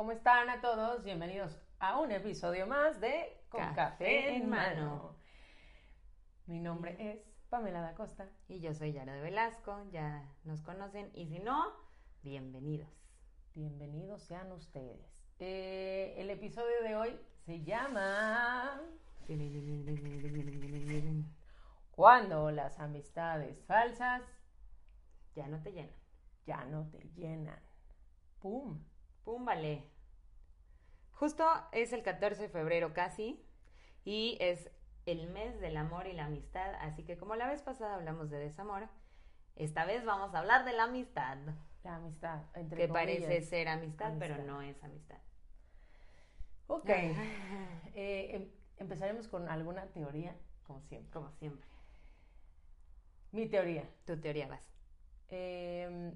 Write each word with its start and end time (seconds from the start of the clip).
¿Cómo 0.00 0.12
están 0.12 0.48
a 0.48 0.62
todos? 0.62 1.04
Bienvenidos 1.04 1.60
a 1.78 2.00
un 2.00 2.10
episodio 2.10 2.66
más 2.66 3.02
de 3.02 3.44
Con 3.50 3.74
Café, 3.74 4.34
en 4.34 4.48
Mano. 4.48 5.14
Mi 6.46 6.58
nombre 6.58 6.96
es 6.98 7.20
Pamela 7.50 7.82
da 7.82 7.94
Costa. 7.94 8.26
Y 8.48 8.60
yo 8.60 8.72
soy 8.72 8.94
Yara 8.94 9.12
de 9.12 9.20
Velasco, 9.20 9.84
ya 9.90 10.26
nos 10.44 10.62
conocen. 10.62 11.10
Y 11.12 11.26
si 11.26 11.38
no, 11.40 11.74
bienvenidos. 12.22 12.88
Bienvenidos 13.52 14.22
sean 14.22 14.50
ustedes. 14.52 15.22
Eh, 15.38 16.14
el 16.16 16.30
episodio 16.30 16.82
de 16.82 16.96
hoy 16.96 17.20
se 17.44 17.62
llama 17.62 18.80
Cuando 21.90 22.50
las 22.50 22.80
amistades 22.80 23.62
falsas 23.66 24.22
ya 25.34 25.46
no 25.46 25.60
te 25.60 25.72
llenan. 25.72 25.94
Ya 26.46 26.64
no 26.64 26.88
te 26.88 27.00
llenan. 27.16 27.60
¡Pum! 28.38 28.82
¡Pum, 29.24 29.44
vale! 29.44 29.89
Justo 31.20 31.46
es 31.72 31.92
el 31.92 32.02
14 32.02 32.40
de 32.44 32.48
febrero 32.48 32.94
casi 32.94 33.38
y 34.06 34.38
es 34.40 34.70
el 35.04 35.28
mes 35.28 35.60
del 35.60 35.76
amor 35.76 36.06
y 36.06 36.14
la 36.14 36.24
amistad, 36.24 36.74
así 36.80 37.04
que 37.04 37.18
como 37.18 37.36
la 37.36 37.46
vez 37.46 37.60
pasada 37.60 37.96
hablamos 37.96 38.30
de 38.30 38.38
desamor, 38.38 38.88
esta 39.54 39.84
vez 39.84 40.02
vamos 40.06 40.34
a 40.34 40.38
hablar 40.38 40.64
de 40.64 40.72
la 40.72 40.84
amistad. 40.84 41.36
La 41.84 41.96
amistad, 41.96 42.40
entre 42.54 42.78
Que 42.78 42.88
comillas. 42.88 43.18
parece 43.20 43.42
ser 43.42 43.68
amistad, 43.68 44.08
Amistad. 44.12 44.28
pero 44.36 44.44
no 44.46 44.62
es 44.62 44.82
amistad. 44.82 45.18
Ok. 46.68 46.88
Eh, 47.94 48.36
em- 48.36 48.50
empezaremos 48.78 49.28
con 49.28 49.46
alguna 49.50 49.84
teoría, 49.88 50.34
como 50.66 50.80
siempre. 50.82 51.10
Como 51.12 51.30
siempre. 51.32 51.66
Mi 53.32 53.46
teoría. 53.46 53.84
Tu 54.06 54.18
teoría 54.18 54.46
vas. 54.48 54.66
Em, 55.28 56.14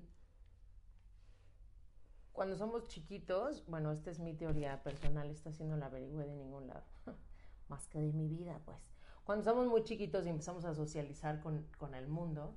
cuando 2.34 2.56
somos 2.56 2.86
chiquitos, 2.88 3.64
bueno, 3.66 3.90
esta 3.92 4.10
es 4.10 4.18
mi 4.18 4.34
teoría 4.34 4.82
personal, 4.82 5.30
está 5.30 5.48
haciendo 5.50 5.76
la 5.78 5.86
averigüe 5.86 6.26
de 6.26 6.34
ningún 6.34 6.66
lado, 6.68 6.84
más 7.68 7.88
que 7.88 7.98
de 8.00 8.12
mi 8.12 8.28
vida, 8.28 8.60
pues. 8.66 8.76
Cuando 9.24 9.42
somos 9.44 9.66
muy 9.68 9.82
chiquitos 9.84 10.26
y 10.26 10.28
empezamos 10.28 10.66
a 10.66 10.74
socializar 10.74 11.40
con, 11.40 11.66
con 11.78 11.94
el 11.94 12.08
mundo, 12.08 12.54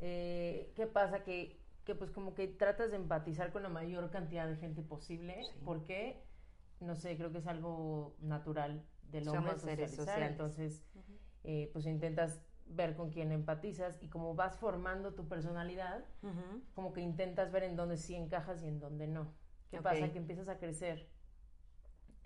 eh, 0.00 0.72
¿qué 0.74 0.86
pasa? 0.88 1.22
Que, 1.22 1.60
que 1.84 1.94
pues 1.94 2.10
como 2.10 2.34
que 2.34 2.48
tratas 2.48 2.90
de 2.90 2.96
empatizar 2.96 3.52
con 3.52 3.62
la 3.62 3.68
mayor 3.68 4.10
cantidad 4.10 4.48
de 4.48 4.56
gente 4.56 4.82
posible, 4.82 5.44
Sí. 5.44 5.60
porque, 5.64 6.20
no 6.80 6.96
sé, 6.96 7.16
creo 7.16 7.30
que 7.30 7.38
es 7.38 7.46
algo 7.46 8.16
natural 8.20 8.84
del 9.12 9.28
hombre 9.28 9.50
Somos 9.52 9.60
seres 9.62 9.90
socializar, 9.90 10.06
sociales. 10.06 10.30
entonces 10.32 10.84
eh, 11.44 11.70
pues 11.72 11.86
intentas 11.86 12.40
ver 12.70 12.96
con 12.96 13.10
quién 13.10 13.32
empatizas 13.32 14.02
y 14.02 14.08
como 14.08 14.34
vas 14.34 14.56
formando 14.56 15.14
tu 15.14 15.28
personalidad, 15.28 16.04
como 16.74 16.92
que 16.92 17.00
intentas 17.00 17.50
ver 17.50 17.64
en 17.64 17.76
dónde 17.76 17.96
sí 17.96 18.14
encajas 18.14 18.62
y 18.62 18.68
en 18.68 18.80
dónde 18.80 19.06
no. 19.06 19.32
¿Qué 19.70 19.80
pasa? 19.80 20.10
Que 20.12 20.18
empiezas 20.18 20.48
a 20.48 20.58
crecer, 20.58 21.08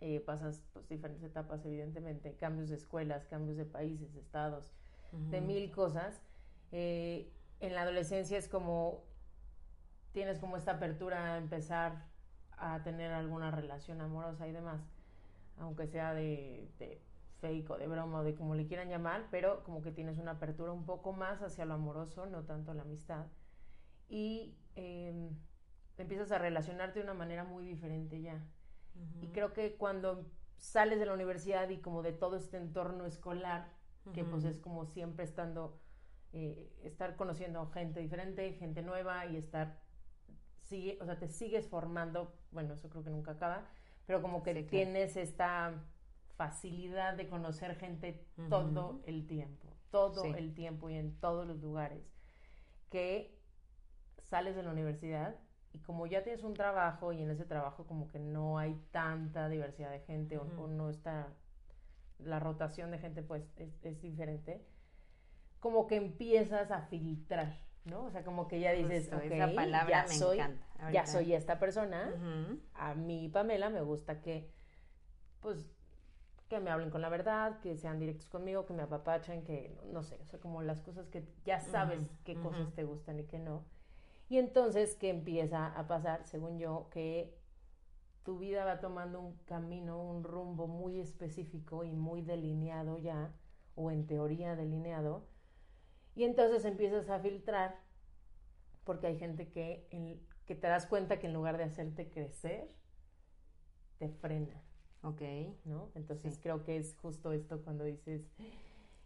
eh, 0.00 0.20
pasas 0.20 0.62
pues, 0.72 0.88
diferentes 0.88 1.22
etapas, 1.22 1.64
evidentemente, 1.64 2.34
cambios 2.36 2.68
de 2.68 2.76
escuelas, 2.76 3.26
cambios 3.26 3.56
de 3.56 3.64
países, 3.64 4.14
estados, 4.16 4.72
de 5.30 5.40
mil 5.40 5.70
cosas. 5.70 6.22
Eh, 6.70 7.30
en 7.60 7.74
la 7.74 7.82
adolescencia 7.82 8.38
es 8.38 8.48
como 8.48 9.04
tienes 10.12 10.38
como 10.38 10.56
esta 10.56 10.72
apertura 10.72 11.34
a 11.34 11.38
empezar 11.38 12.04
a 12.58 12.82
tener 12.82 13.12
alguna 13.12 13.50
relación 13.50 14.00
amorosa 14.00 14.46
y 14.46 14.52
demás, 14.52 14.80
aunque 15.58 15.86
sea 15.86 16.14
de, 16.14 16.70
de 16.78 17.00
fake 17.42 17.68
o 17.70 17.76
de 17.76 17.86
broma 17.88 18.20
o 18.20 18.24
de 18.24 18.34
como 18.34 18.54
le 18.54 18.66
quieran 18.66 18.88
llamar, 18.88 19.26
pero 19.30 19.62
como 19.64 19.82
que 19.82 19.90
tienes 19.92 20.16
una 20.18 20.32
apertura 20.32 20.72
un 20.72 20.86
poco 20.86 21.12
más 21.12 21.42
hacia 21.42 21.66
lo 21.66 21.74
amoroso, 21.74 22.24
no 22.26 22.44
tanto 22.44 22.72
la 22.72 22.82
amistad. 22.82 23.26
Y 24.08 24.56
eh, 24.76 25.30
empiezas 25.98 26.32
a 26.32 26.38
relacionarte 26.38 27.00
de 27.00 27.04
una 27.04 27.14
manera 27.14 27.44
muy 27.44 27.66
diferente 27.66 28.22
ya. 28.22 28.42
Y 29.20 29.28
creo 29.28 29.52
que 29.52 29.76
cuando 29.76 30.26
sales 30.58 30.98
de 30.98 31.06
la 31.06 31.14
universidad 31.14 31.68
y 31.70 31.78
como 31.78 32.02
de 32.02 32.12
todo 32.12 32.36
este 32.36 32.56
entorno 32.56 33.04
escolar, 33.06 33.68
que 34.14 34.24
pues 34.24 34.44
es 34.44 34.58
como 34.58 34.84
siempre 34.86 35.24
estando, 35.24 35.80
eh, 36.32 36.70
estar 36.82 37.16
conociendo 37.16 37.66
gente 37.70 38.00
diferente, 38.00 38.52
gente 38.54 38.82
nueva 38.82 39.26
y 39.26 39.36
estar, 39.36 39.80
sigue, 40.60 40.98
o 41.00 41.04
sea, 41.06 41.18
te 41.18 41.28
sigues 41.28 41.68
formando, 41.68 42.34
bueno, 42.50 42.74
eso 42.74 42.88
creo 42.90 43.02
que 43.02 43.10
nunca 43.10 43.32
acaba, 43.32 43.66
pero 44.06 44.20
como 44.20 44.42
que 44.42 44.52
Sí, 44.52 44.60
claro. 44.60 44.70
tienes 44.70 45.16
esta 45.16 45.72
facilidad 46.46 47.14
de 47.14 47.28
conocer 47.28 47.76
gente 47.76 48.26
todo 48.50 49.00
el 49.06 49.26
tiempo, 49.28 49.68
todo 49.92 50.24
Sí. 50.24 50.32
el 50.36 50.54
tiempo 50.54 50.90
y 50.90 50.96
en 50.96 51.14
todos 51.20 51.46
los 51.46 51.60
lugares, 51.60 52.02
que 52.90 53.38
sales 54.18 54.56
de 54.56 54.64
la 54.64 54.70
universidad 54.72 55.36
y 55.72 55.78
como 55.78 56.06
ya 56.06 56.24
tienes 56.24 56.42
un 56.42 56.54
trabajo 56.54 57.12
y 57.12 57.22
en 57.22 57.30
ese 57.30 57.44
trabajo 57.44 57.86
como 57.86 58.08
que 58.08 58.18
no 58.18 58.58
hay 58.58 58.74
tanta 58.90 59.48
diversidad 59.48 59.90
de 59.92 60.00
gente 60.00 60.36
o- 60.38 60.66
no 60.66 60.90
está 60.90 61.28
la 62.18 62.40
rotación 62.40 62.90
de 62.90 62.98
gente 62.98 63.22
pues 63.22 63.44
es, 63.56 63.72
es 63.84 64.00
diferente, 64.02 64.64
como 65.60 65.86
que 65.86 65.94
empiezas 65.96 66.70
a 66.72 66.82
filtrar, 66.82 67.56
¿no? 67.84 68.04
O 68.06 68.10
sea, 68.10 68.24
como 68.24 68.48
que 68.48 68.58
ya 68.60 68.72
dices, 68.72 69.04
Justo, 69.04 69.16
ok, 69.16 69.32
esa 69.32 69.54
palabra 69.54 69.90
ya 69.90 70.02
me 70.08 70.14
soy, 70.14 70.38
encanta. 70.40 70.90
ya 70.92 71.06
soy 71.06 71.34
esta 71.34 71.58
persona, 71.60 72.12
a 72.74 72.94
mí, 72.94 73.28
Pamela, 73.28 73.70
me 73.70 73.80
gusta 73.82 74.20
que, 74.20 74.50
pues, 75.40 75.68
que 76.56 76.60
me 76.60 76.70
hablen 76.70 76.90
con 76.90 77.00
la 77.00 77.08
verdad, 77.08 77.60
que 77.60 77.76
sean 77.76 77.98
directos 77.98 78.28
conmigo, 78.28 78.66
que 78.66 78.74
me 78.74 78.82
apapachen, 78.82 79.44
que, 79.44 79.76
no 79.92 80.02
sé, 80.02 80.18
o 80.22 80.26
sea, 80.26 80.38
como 80.40 80.62
las 80.62 80.80
cosas 80.80 81.08
que 81.08 81.24
ya 81.44 81.60
sabes 81.60 82.10
qué 82.24 82.34
cosas 82.42 82.74
te 82.74 82.84
gustan 82.84 83.20
y 83.20 83.24
qué 83.24 83.38
no. 83.38 83.64
Y 84.28 84.38
entonces, 84.38 84.96
¿qué 84.96 85.10
empieza 85.10 85.66
a 85.68 85.86
pasar? 85.88 86.24
Según 86.26 86.58
yo, 86.58 86.88
que 86.90 87.34
tu 88.24 88.38
vida 88.38 88.64
va 88.64 88.80
tomando 88.80 89.20
un 89.20 89.36
camino, 89.46 90.02
un 90.02 90.24
rumbo 90.24 90.66
muy 90.68 91.00
específico 91.00 91.84
y 91.84 91.92
muy 91.92 92.22
delineado 92.22 92.98
ya, 92.98 93.32
o 93.76 93.90
en 93.90 94.06
teoría 94.06 94.56
delineado, 94.56 95.26
y 96.14 96.24
entonces 96.24 96.64
empiezas 96.64 97.08
a 97.10 97.20
filtrar, 97.20 97.76
porque 98.84 99.06
hay 99.08 99.18
gente 99.18 99.48
que, 99.48 99.86
en- 99.90 100.20
que 100.46 100.54
te 100.54 100.66
das 100.68 100.86
cuenta 100.86 101.18
que 101.18 101.26
en 101.28 101.32
lugar 101.34 101.56
de 101.56 101.64
hacerte 101.64 102.10
crecer, 102.10 102.68
te 103.98 104.08
frena, 104.08 104.60
Ok. 105.02 105.20
¿no? 105.64 105.90
Entonces 105.94 106.34
Sí. 106.34 106.40
creo 106.42 106.62
que 106.64 106.76
es 106.76 106.96
justo 107.00 107.32
esto 107.32 107.60
cuando 107.62 107.84
dices, 107.84 108.22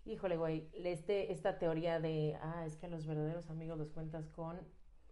híjole, 0.04 0.36
güey, 0.36 0.68
este, 0.74 1.32
esta 1.32 1.58
teoría 1.58 2.00
de, 2.00 2.36
ah, 2.40 2.64
es 2.66 2.76
que 2.76 2.86
a 2.86 2.88
los 2.88 3.06
verdaderos 3.06 3.48
amigos 3.50 3.78
los 3.78 3.90
cuentas 3.90 4.28
con 4.28 4.58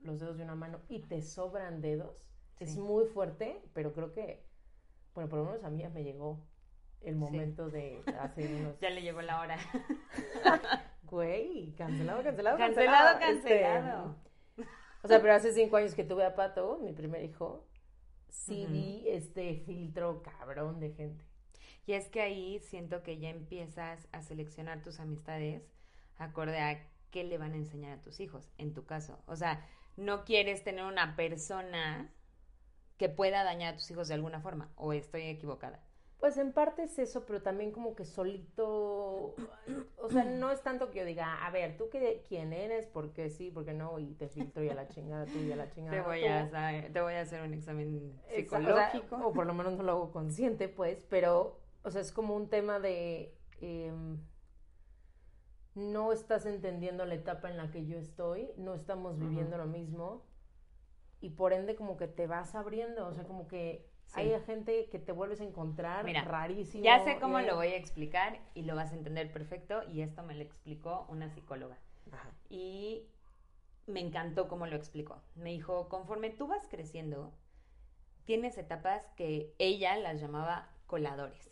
los 0.02 0.20
dedos 0.20 0.36
de 0.36 0.44
una 0.44 0.54
mano 0.54 0.80
y 0.88 1.00
te 1.00 1.22
sobran 1.22 1.80
dedos, 1.80 2.28
es 2.60 2.76
muy 2.76 3.06
fuerte, 3.06 3.60
pero 3.72 3.92
creo 3.92 4.12
que, 4.12 4.44
bueno, 5.14 5.28
por 5.30 5.38
lo 5.40 5.46
menos 5.46 5.64
a 5.64 5.70
mí 5.70 5.78
ya 5.80 5.88
me 5.90 6.04
llegó 6.04 6.38
el 7.00 7.16
momento 7.16 7.68
de 7.70 8.02
hacer 8.20 8.50
unos... 8.54 8.78
Ya 8.80 8.90
le 8.90 9.02
llegó 9.02 9.22
la 9.22 9.40
hora. 9.40 9.56
Güey, 11.04 11.72
cancelado, 11.76 12.22
cancelado, 12.22 12.56
Cancelado, 12.58 13.18
Este, 13.20 13.60
cancelado. 13.60 14.16
o 15.02 15.08
sea, 15.08 15.20
pero 15.20 15.34
hace 15.34 15.52
cinco 15.52 15.76
años 15.76 15.94
que 15.94 16.02
tuve 16.02 16.24
a 16.24 16.34
Pato, 16.34 16.78
mi 16.82 16.92
primer 16.92 17.22
hijo, 17.22 17.66
sí 18.34 18.66
vi 18.66 19.04
este 19.06 19.54
filtro 19.64 20.22
cabrón 20.22 20.80
de 20.80 20.90
gente. 20.90 21.24
Y 21.86 21.92
es 21.92 22.08
que 22.08 22.20
ahí 22.20 22.58
siento 22.60 23.02
que 23.02 23.18
ya 23.18 23.30
empiezas 23.30 24.08
a 24.12 24.22
seleccionar 24.22 24.82
tus 24.82 25.00
amistades 25.00 25.62
acorde 26.16 26.58
a 26.58 26.86
qué 27.10 27.24
le 27.24 27.38
van 27.38 27.52
a 27.52 27.56
enseñar 27.56 27.98
a 27.98 28.02
tus 28.02 28.20
hijos, 28.20 28.50
en 28.58 28.74
tu 28.74 28.84
caso. 28.84 29.22
O 29.26 29.36
sea, 29.36 29.66
no 29.96 30.24
quieres 30.24 30.64
tener 30.64 30.84
una 30.84 31.14
persona 31.16 32.12
que 32.98 33.08
pueda 33.08 33.44
dañar 33.44 33.74
a 33.74 33.76
tus 33.76 33.90
hijos 33.90 34.08
de 34.08 34.14
alguna 34.14 34.40
forma, 34.40 34.72
o 34.76 34.92
estoy 34.92 35.22
equivocada. 35.22 35.82
Pues 36.24 36.38
en 36.38 36.54
parte 36.54 36.84
es 36.84 36.98
eso, 36.98 37.26
pero 37.26 37.42
también 37.42 37.70
como 37.70 37.94
que 37.94 38.06
solito, 38.06 39.34
o 39.98 40.08
sea, 40.08 40.24
no 40.24 40.50
es 40.50 40.62
tanto 40.62 40.90
que 40.90 41.00
yo 41.00 41.04
diga, 41.04 41.44
a 41.44 41.50
ver, 41.50 41.76
¿tú 41.76 41.90
qué, 41.90 42.24
quién 42.26 42.54
eres? 42.54 42.86
¿Por 42.86 43.12
qué 43.12 43.28
sí? 43.28 43.50
¿Por 43.50 43.66
qué 43.66 43.74
no? 43.74 43.98
Y 43.98 44.14
te 44.14 44.28
filtro 44.28 44.64
y 44.64 44.70
a 44.70 44.74
la 44.74 44.88
chingada 44.88 45.26
tú 45.26 45.38
y 45.40 45.52
a 45.52 45.56
la 45.56 45.68
chingada 45.68 45.98
Te 45.98 46.08
voy, 46.08 46.20
tú. 46.20 46.26
a, 46.26 46.92
te 46.94 47.00
voy 47.02 47.12
a 47.12 47.20
hacer 47.20 47.42
un 47.42 47.52
examen 47.52 48.10
Exa- 48.30 48.56
o 48.56 48.62
sea, 48.62 48.90
psicológico. 48.90 49.16
O, 49.16 49.34
por 49.34 49.44
lo 49.44 49.52
menos 49.52 49.74
no 49.74 49.82
lo 49.82 49.92
hago 49.92 50.12
consciente, 50.12 50.70
pues, 50.70 51.04
pero, 51.10 51.60
o 51.82 51.90
sea, 51.90 52.00
es 52.00 52.10
como 52.10 52.34
un 52.34 52.48
tema 52.48 52.80
de... 52.80 53.36
em, 53.60 54.16
no 55.74 56.10
estás 56.10 56.46
entendiendo 56.46 57.04
la 57.04 57.16
etapa 57.16 57.50
en 57.50 57.58
la 57.58 57.70
que 57.70 57.84
yo 57.84 57.98
estoy, 57.98 58.48
no 58.56 58.72
estamos 58.74 59.18
viviendo 59.18 59.58
lo 59.58 59.66
mismo 59.66 60.24
y 61.20 61.30
por 61.30 61.52
ende 61.52 61.74
como 61.74 61.96
que 61.96 62.06
te 62.08 62.26
vas 62.26 62.54
abriendo, 62.54 63.06
o 63.06 63.12
sea, 63.12 63.24
como 63.24 63.46
que. 63.48 63.90
Hay 64.14 64.40
gente 64.46 64.88
que 64.90 64.98
te 64.98 65.12
vuelves 65.12 65.40
a 65.40 65.44
encontrar 65.44 66.04
Mira, 66.04 66.22
rarísimo. 66.22 66.84
Ya 66.84 67.02
sé 67.04 67.18
cómo 67.20 67.40
lo 67.40 67.56
voy 67.56 67.68
a 67.68 67.76
explicar 67.76 68.38
y 68.54 68.62
lo 68.62 68.74
vas 68.76 68.92
a 68.92 68.96
entender 68.96 69.32
perfecto 69.32 69.82
y 69.90 70.02
esto 70.02 70.22
me 70.22 70.34
lo 70.34 70.42
explicó 70.42 71.06
una 71.08 71.30
psicóloga. 71.30 71.78
Ajá. 72.12 72.30
y 72.50 73.08
me 73.86 74.00
encantó 74.00 74.46
cómo 74.48 74.66
lo 74.66 74.76
explicó. 74.76 75.20
Me 75.34 75.50
dijo, 75.50 75.88
conforme 75.88 76.30
tú 76.30 76.46
vas 76.46 76.66
creciendo, 76.68 77.32
tienes 78.24 78.56
etapas 78.56 79.04
que 79.16 79.54
ella 79.58 79.96
las 79.96 80.20
llamaba 80.20 80.70
coladores. 80.86 81.50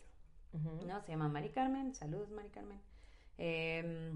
¿no? 0.53 1.01
Se 1.01 1.11
llama 1.11 1.27
Mari 1.27 1.49
Carmen, 1.49 1.93
saludos 1.93 2.29
Mari 2.31 2.49
Carmen. 2.49 2.79
Eh, 3.37 4.13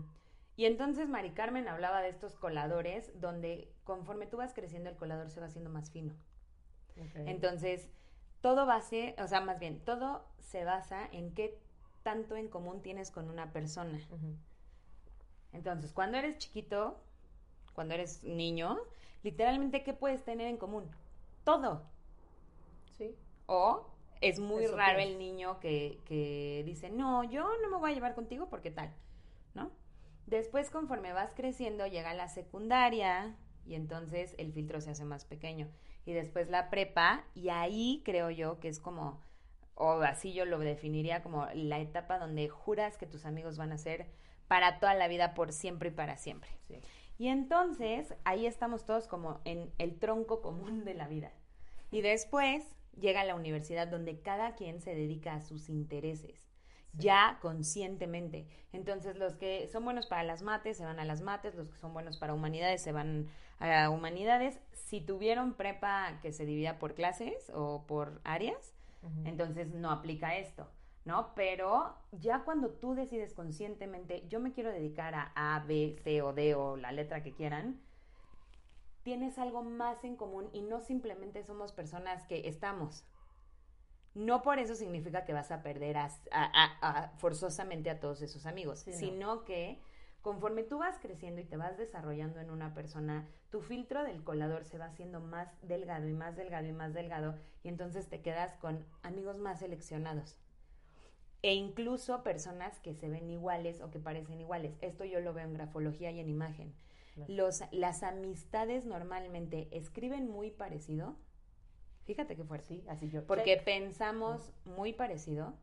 y 0.55 0.65
entonces 0.65 1.09
Mari 1.09 1.31
Carmen 1.31 1.67
hablaba 1.67 2.01
de 2.01 2.09
estos 2.09 2.35
coladores 2.35 3.11
donde 3.19 3.71
conforme 3.83 4.25
tú 4.25 4.38
vas 4.38 4.53
creciendo 4.53 4.89
el 4.89 4.95
colador 4.95 5.29
se 5.29 5.39
va 5.39 5.47
haciendo 5.47 5.69
más 5.69 5.91
fino. 5.91 6.13
Entonces, 7.13 7.88
todo 8.42 8.66
base, 8.66 9.16
o 9.19 9.28
sea, 9.28 9.42
más 9.42 9.60
bien, 9.60 9.80
todo 9.80 10.25
se 10.39 10.63
basa 10.63 11.07
en 11.12 11.34
qué 11.34 11.60
tanto 12.04 12.36
en 12.36 12.48
común 12.48 12.81
tienes 12.81 13.12
con 13.12 13.30
una 13.30 13.51
persona. 13.51 14.00
Entonces, 15.51 15.92
cuando 15.94 16.18
eres 16.18 16.38
chiquito, 16.38 17.01
cuando 17.74 17.94
eres 17.94 18.24
niño, 18.24 18.78
literalmente, 19.24 19.84
¿qué 19.84 19.94
puedes 19.94 20.24
tener 20.24 20.48
en 20.48 20.57
común? 20.57 20.89
Todo. 21.44 21.84
Sí. 22.98 23.16
O 23.45 23.88
es 24.22 24.40
muy 24.40 24.68
raro 24.68 25.00
el 25.00 25.19
niño 25.19 25.60
que, 25.60 26.00
que 26.06 26.63
dice, 26.66 26.90
no, 26.90 27.24
yo 27.24 27.48
no 27.62 27.69
me 27.69 27.78
voy 27.78 27.92
a 27.92 27.94
llevar 27.94 28.16
contigo 28.16 28.50
porque 28.50 28.72
tal, 28.72 28.94
¿no? 29.54 29.72
Después, 30.25 30.69
conforme 30.69 31.13
vas 31.13 31.33
creciendo, 31.33 31.88
llega 31.88 32.13
la 32.13 32.28
secundaria 32.28 33.36
y 33.68 33.75
entonces 33.75 34.34
el 34.38 34.54
filtro 34.54 34.81
se 34.81 34.92
hace 34.92 35.06
más 35.06 35.25
pequeño. 35.25 35.69
Y 36.06 36.14
después 36.14 36.50
la 36.50 36.69
prepa, 36.69 37.25
y 37.36 37.50
ahí 37.50 38.02
creo 38.06 38.30
yo 38.30 38.60
que 38.60 38.69
es 38.69 38.80
como, 38.80 39.22
o 39.75 40.02
así 40.02 40.34
yo 40.34 40.46
lo 40.46 40.60
definiría 40.60 41.22
como 41.22 41.48
la 41.54 41.80
etapa 41.80 42.18
donde 42.18 42.48
juras 42.48 42.98
que 42.98 43.06
tus 43.06 43.25
amigos 43.25 43.58
van 43.58 43.72
a 43.72 43.78
ser 43.78 44.08
para 44.48 44.80
toda 44.80 44.94
la 44.94 45.08
vida, 45.08 45.34
por 45.34 45.52
siempre 45.52 45.90
y 45.90 45.92
para 45.92 46.18
siempre. 46.18 46.50
Y 47.18 47.28
entonces 47.28 48.14
ahí 48.24 48.46
estamos 48.46 48.86
todos 48.86 49.08
como 49.08 49.42
en 49.44 49.74
el 49.78 50.00
tronco 50.00 50.42
común 50.42 50.86
de 50.86 50.94
la 50.94 51.08
vida. 51.08 51.34
Y 51.92 52.02
después 52.02 52.64
llega 52.98 53.25
la 53.25 53.36
universidad 53.36 53.88
donde 53.88 54.22
cada 54.22 54.56
quien 54.56 54.81
se 54.81 54.96
dedica 54.96 55.34
a 55.34 55.42
sus 55.42 55.69
intereses 55.69 56.48
ya 56.98 57.38
conscientemente. 57.42 58.48
Entonces, 58.74 59.18
los 59.18 59.36
que 59.36 59.68
son 59.68 59.86
buenos 59.86 60.08
para 60.08 60.24
las 60.24 60.42
mates 60.42 60.78
se 60.78 60.86
van 60.86 61.00
a 61.00 61.06
las 61.06 61.22
mates, 61.22 61.56
los 61.56 61.69
que 61.69 61.78
son 61.78 61.94
buenos 61.94 62.18
para 62.18 62.34
humanidades 62.34 62.81
se 62.81 62.92
van 62.92 63.28
a 63.59 63.89
humanidades. 63.89 64.59
Si 64.74 65.01
tuvieron 65.01 65.54
prepa 65.54 66.19
que 66.21 66.31
se 66.31 66.45
divida 66.45 66.80
por 66.80 66.94
clases 66.94 67.51
o 67.54 67.86
por 67.88 68.21
áreas, 68.24 68.74
entonces 69.24 69.74
no 69.74 69.92
aplica 69.92 70.36
esto, 70.36 70.68
¿no? 71.06 71.33
Pero 71.33 71.95
ya 72.12 72.44
cuando 72.44 72.71
tú 72.71 72.94
decides 72.94 73.33
conscientemente, 73.33 74.27
yo 74.27 74.39
me 74.39 74.51
quiero 74.51 74.71
dedicar 74.71 75.15
a 75.15 75.31
A, 75.36 75.59
B, 75.65 75.95
C 76.04 76.21
o 76.21 76.33
D 76.33 76.56
o 76.56 76.75
la 76.75 76.92
letra 76.92 77.24
que 77.24 77.31
quieran, 77.33 77.80
tienes 79.04 79.38
algo 79.38 79.63
más 79.63 80.04
en 80.04 80.18
común 80.18 80.50
y 80.51 80.62
no 80.62 80.81
simplemente 80.81 81.44
somos 81.44 81.71
personas 81.71 82.25
que 82.25 82.50
estamos, 82.50 83.06
no 84.18 84.42
por 84.42 84.57
eso 84.57 84.75
significa 84.75 85.25
que 85.25 85.33
vas 85.33 85.51
a 85.51 85.62
perder 85.62 85.95
a, 85.98 87.12
forzosamente 87.18 87.89
a 87.92 88.00
todos 88.00 88.21
esos 88.21 88.45
amigos, 88.48 88.80
sino 88.80 89.45
que 89.45 89.80
conforme 90.27 90.63
tú 90.63 90.79
vas 90.79 91.00
creciendo 91.00 91.39
y 91.39 91.45
te 91.45 91.56
vas 91.56 91.77
desarrollando 91.77 92.41
en 92.41 92.51
una 92.51 92.74
persona, 92.74 93.25
tu 93.50 93.62
filtro 93.62 94.03
del 94.03 94.25
colador 94.25 94.65
se 94.65 94.77
va 94.77 94.88
haciendo 94.88 95.21
más 95.21 95.47
delgado 95.62 96.06
y 96.09 96.12
más 96.12 96.35
delgado 96.35 96.68
y 96.68 96.74
más 96.74 96.94
delgado 96.94 97.35
y 97.63 97.69
entonces 97.69 98.09
te 98.09 98.19
quedas 98.19 98.53
con 98.56 98.85
amigos 99.03 99.38
más 99.38 99.59
seleccionados. 99.59 100.38
E 101.44 101.53
incluso 101.53 102.24
personas 102.24 102.77
que 102.81 102.94
se 102.94 103.07
ven 103.07 103.29
iguales 103.29 103.79
o 103.79 103.89
que 103.89 104.01
parecen 104.01 104.41
iguales. 104.41 104.75
Esto 104.81 105.06
yo 105.06 105.21
lo 105.21 105.33
veo 105.33 105.45
en 105.45 105.53
grafología 105.53 106.12
y 106.12 106.19
en 106.19 106.27
imagen. 106.27 106.75
Los, 107.30 107.63
las 107.71 108.03
amistades 108.03 108.85
normalmente 108.85 109.69
escriben 109.71 110.30
muy 110.30 110.51
parecido, 110.51 111.15
Fíjate 112.03 112.35
que 112.35 112.44
fuerte. 112.44 112.68
Sí, 112.68 112.83
así 112.89 113.09
yo. 113.09 113.25
Porque 113.25 113.62
pensamos 113.63 114.51
muy 114.65 114.91
parecido 114.91 115.53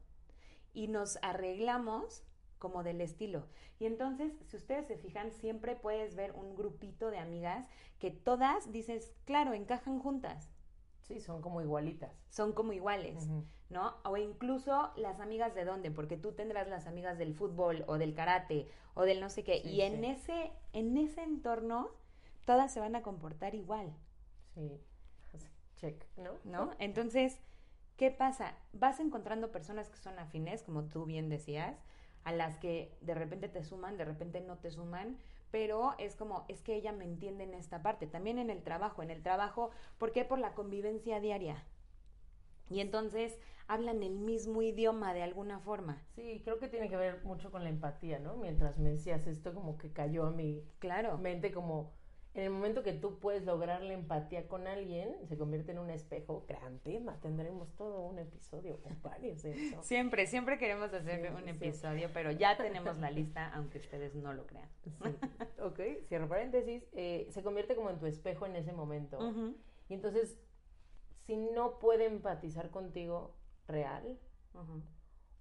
y 0.72 0.88
nos 0.88 1.18
arreglamos 1.20 2.22
como 2.64 2.82
del 2.82 3.02
estilo. 3.02 3.44
Y 3.78 3.84
entonces, 3.84 4.32
si 4.46 4.56
ustedes 4.56 4.86
se 4.86 4.96
fijan, 4.96 5.30
siempre 5.32 5.76
puedes 5.76 6.14
ver 6.14 6.32
un 6.32 6.56
grupito 6.56 7.10
de 7.10 7.18
amigas 7.18 7.68
que 7.98 8.10
todas 8.10 8.72
dices, 8.72 9.12
claro, 9.26 9.52
encajan 9.52 9.98
juntas. 9.98 10.50
Sí, 11.02 11.20
son 11.20 11.42
como 11.42 11.60
igualitas. 11.60 12.18
Son 12.30 12.54
como 12.54 12.72
iguales, 12.72 13.28
¿no? 13.68 13.96
O 14.04 14.16
incluso 14.16 14.90
las 14.96 15.20
amigas 15.20 15.54
de 15.54 15.66
dónde, 15.66 15.90
porque 15.90 16.16
tú 16.16 16.32
tendrás 16.32 16.66
las 16.68 16.86
amigas 16.86 17.18
del 17.18 17.34
fútbol 17.34 17.84
o 17.86 17.98
del 17.98 18.14
karate 18.14 18.66
o 18.94 19.02
del 19.02 19.20
no 19.20 19.28
sé 19.28 19.44
qué. 19.44 19.58
y 19.62 19.82
en 19.82 20.02
ese, 20.02 20.50
en 20.72 20.96
ese 20.96 21.22
entorno, 21.22 21.90
todas 22.46 22.72
se 22.72 22.80
van 22.80 22.96
a 22.96 23.02
comportar 23.02 23.54
igual. 23.54 23.94
Sí. 24.54 24.80
¿no? 26.16 26.30
¿No? 26.44 26.70
Entonces, 26.78 27.38
¿qué 27.96 28.10
pasa? 28.10 28.54
Vas 28.72 29.00
encontrando 29.00 29.50
personas 29.52 29.90
que 29.90 29.98
son 29.98 30.18
afines, 30.18 30.62
como 30.62 30.84
tú 30.84 31.04
bien 31.04 31.28
decías, 31.28 31.76
a 32.24 32.32
las 32.32 32.58
que 32.58 32.96
de 33.00 33.14
repente 33.14 33.48
te 33.48 33.62
suman, 33.62 33.96
de 33.96 34.04
repente 34.04 34.40
no 34.40 34.58
te 34.58 34.70
suman, 34.70 35.18
pero 35.50 35.94
es 35.98 36.16
como, 36.16 36.44
es 36.48 36.62
que 36.62 36.74
ella 36.74 36.92
me 36.92 37.04
entiende 37.04 37.44
en 37.44 37.54
esta 37.54 37.82
parte. 37.82 38.06
También 38.06 38.38
en 38.38 38.50
el 38.50 38.62
trabajo, 38.62 39.02
en 39.02 39.10
el 39.10 39.22
trabajo, 39.22 39.70
¿por 39.98 40.12
qué? 40.12 40.24
Por 40.24 40.38
la 40.38 40.54
convivencia 40.54 41.20
diaria. 41.20 41.64
Y 42.70 42.80
entonces 42.80 43.38
hablan 43.68 44.02
el 44.02 44.16
mismo 44.16 44.62
idioma 44.62 45.14
de 45.14 45.22
alguna 45.22 45.60
forma. 45.60 46.02
Sí, 46.14 46.40
creo 46.44 46.58
que 46.58 46.68
tiene 46.68 46.88
que 46.88 46.96
ver 46.96 47.22
mucho 47.24 47.50
con 47.50 47.62
la 47.62 47.70
empatía, 47.70 48.18
¿no? 48.18 48.36
Mientras 48.36 48.78
me 48.78 48.90
decías 48.90 49.26
esto, 49.26 49.54
como 49.54 49.78
que 49.78 49.92
cayó 49.92 50.26
a 50.26 50.30
mi 50.30 50.62
claro. 50.78 51.18
mente 51.18 51.52
como 51.52 51.92
en 52.34 52.42
el 52.42 52.50
momento 52.50 52.82
que 52.82 52.92
tú 52.92 53.20
puedes 53.20 53.44
lograr 53.44 53.80
la 53.82 53.92
empatía 53.92 54.48
con 54.48 54.66
alguien, 54.66 55.14
se 55.28 55.38
convierte 55.38 55.70
en 55.70 55.78
un 55.78 55.88
espejo. 55.88 56.44
Gran 56.48 56.80
tema, 56.80 57.16
tendremos 57.20 57.72
todo 57.76 58.00
un 58.00 58.18
episodio 58.18 58.80
con 58.82 59.00
varios 59.02 59.42
de 59.44 59.52
eso. 59.52 59.82
Siempre, 59.84 60.26
siempre 60.26 60.58
queremos 60.58 60.92
hacer 60.92 61.32
un 61.32 61.48
episodio, 61.48 62.10
pero 62.12 62.32
ya 62.32 62.56
tenemos 62.56 62.98
la 62.98 63.12
lista, 63.12 63.52
aunque 63.54 63.78
ustedes 63.78 64.16
no 64.16 64.32
lo 64.32 64.46
crean. 64.46 64.68
Sí. 64.84 65.16
Ok, 65.62 65.80
cierro 66.08 66.28
paréntesis. 66.28 66.84
Eh, 66.92 67.28
se 67.30 67.42
convierte 67.44 67.76
como 67.76 67.90
en 67.90 68.00
tu 68.00 68.06
espejo 68.06 68.46
en 68.46 68.56
ese 68.56 68.72
momento. 68.72 69.18
Y 69.88 69.94
entonces, 69.94 70.36
si 71.26 71.36
no 71.36 71.78
puede 71.78 72.06
empatizar 72.06 72.70
contigo 72.70 73.36
real, 73.68 74.18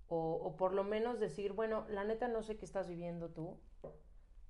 o, 0.09 0.33
o 0.35 0.55
por 0.57 0.73
lo 0.73 0.83
menos 0.83 1.19
decir, 1.19 1.53
bueno, 1.53 1.87
la 1.89 2.03
neta 2.03 2.27
no 2.27 2.43
sé 2.43 2.55
qué 2.55 2.65
estás 2.65 2.87
viviendo 2.87 3.29
tú, 3.29 3.57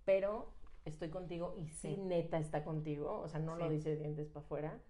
pero 0.03 0.53
estoy 0.85 1.09
contigo 1.09 1.55
y 1.57 1.67
sí, 1.69 1.97
neta 1.97 2.37
está 2.39 2.63
contigo, 2.63 3.19
o 3.19 3.27
sea, 3.27 3.39
no 3.39 3.55
lo 3.55 3.69
dice 3.69 3.95
dientes 3.95 4.27
para 4.27 4.45
afuera. 4.45 4.81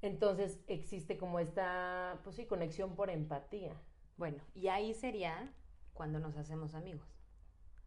Entonces 0.00 0.60
existe 0.66 1.16
como 1.16 1.38
esta, 1.38 2.20
pues 2.24 2.36
sí, 2.36 2.46
conexión 2.46 2.96
por 2.96 3.10
empatía. 3.10 3.80
Bueno, 4.16 4.42
y 4.54 4.68
ahí 4.68 4.94
sería 4.94 5.54
cuando 5.92 6.18
nos 6.18 6.36
hacemos 6.36 6.74
amigos. 6.74 7.06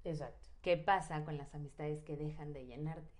Exacto. 0.04 0.50
¿Qué 0.62 0.78
pasa 0.78 1.24
con 1.26 1.38
las 1.38 1.54
amistades 1.54 2.04
que 2.04 2.16
dejan 2.16 2.54
de 2.54 2.66
llenarte? 2.66 3.12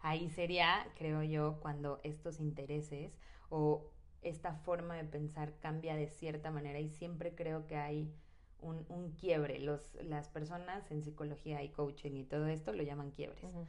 Ahí 0.00 0.30
sería, 0.30 0.86
creo 0.96 1.22
yo, 1.22 1.60
cuando 1.60 2.00
estos 2.02 2.40
intereses 2.40 3.12
o 3.48 3.90
esta 4.22 4.54
forma 4.54 4.96
de 4.96 5.04
pensar 5.04 5.58
cambia 5.60 5.94
de 5.94 6.08
cierta 6.08 6.50
manera 6.50 6.80
y 6.80 6.88
siempre 6.88 7.34
creo 7.34 7.66
que 7.66 7.76
hay 7.76 8.14
un, 8.62 8.84
un 8.88 9.12
quiebre. 9.12 9.58
Los, 9.58 9.94
las 10.02 10.28
personas 10.28 10.90
en 10.90 11.02
psicología 11.02 11.62
y 11.62 11.70
coaching 11.70 12.12
y 12.12 12.24
todo 12.24 12.46
esto 12.46 12.72
lo 12.72 12.82
llaman 12.82 13.10
quiebres. 13.10 13.42
¿no? 13.54 13.66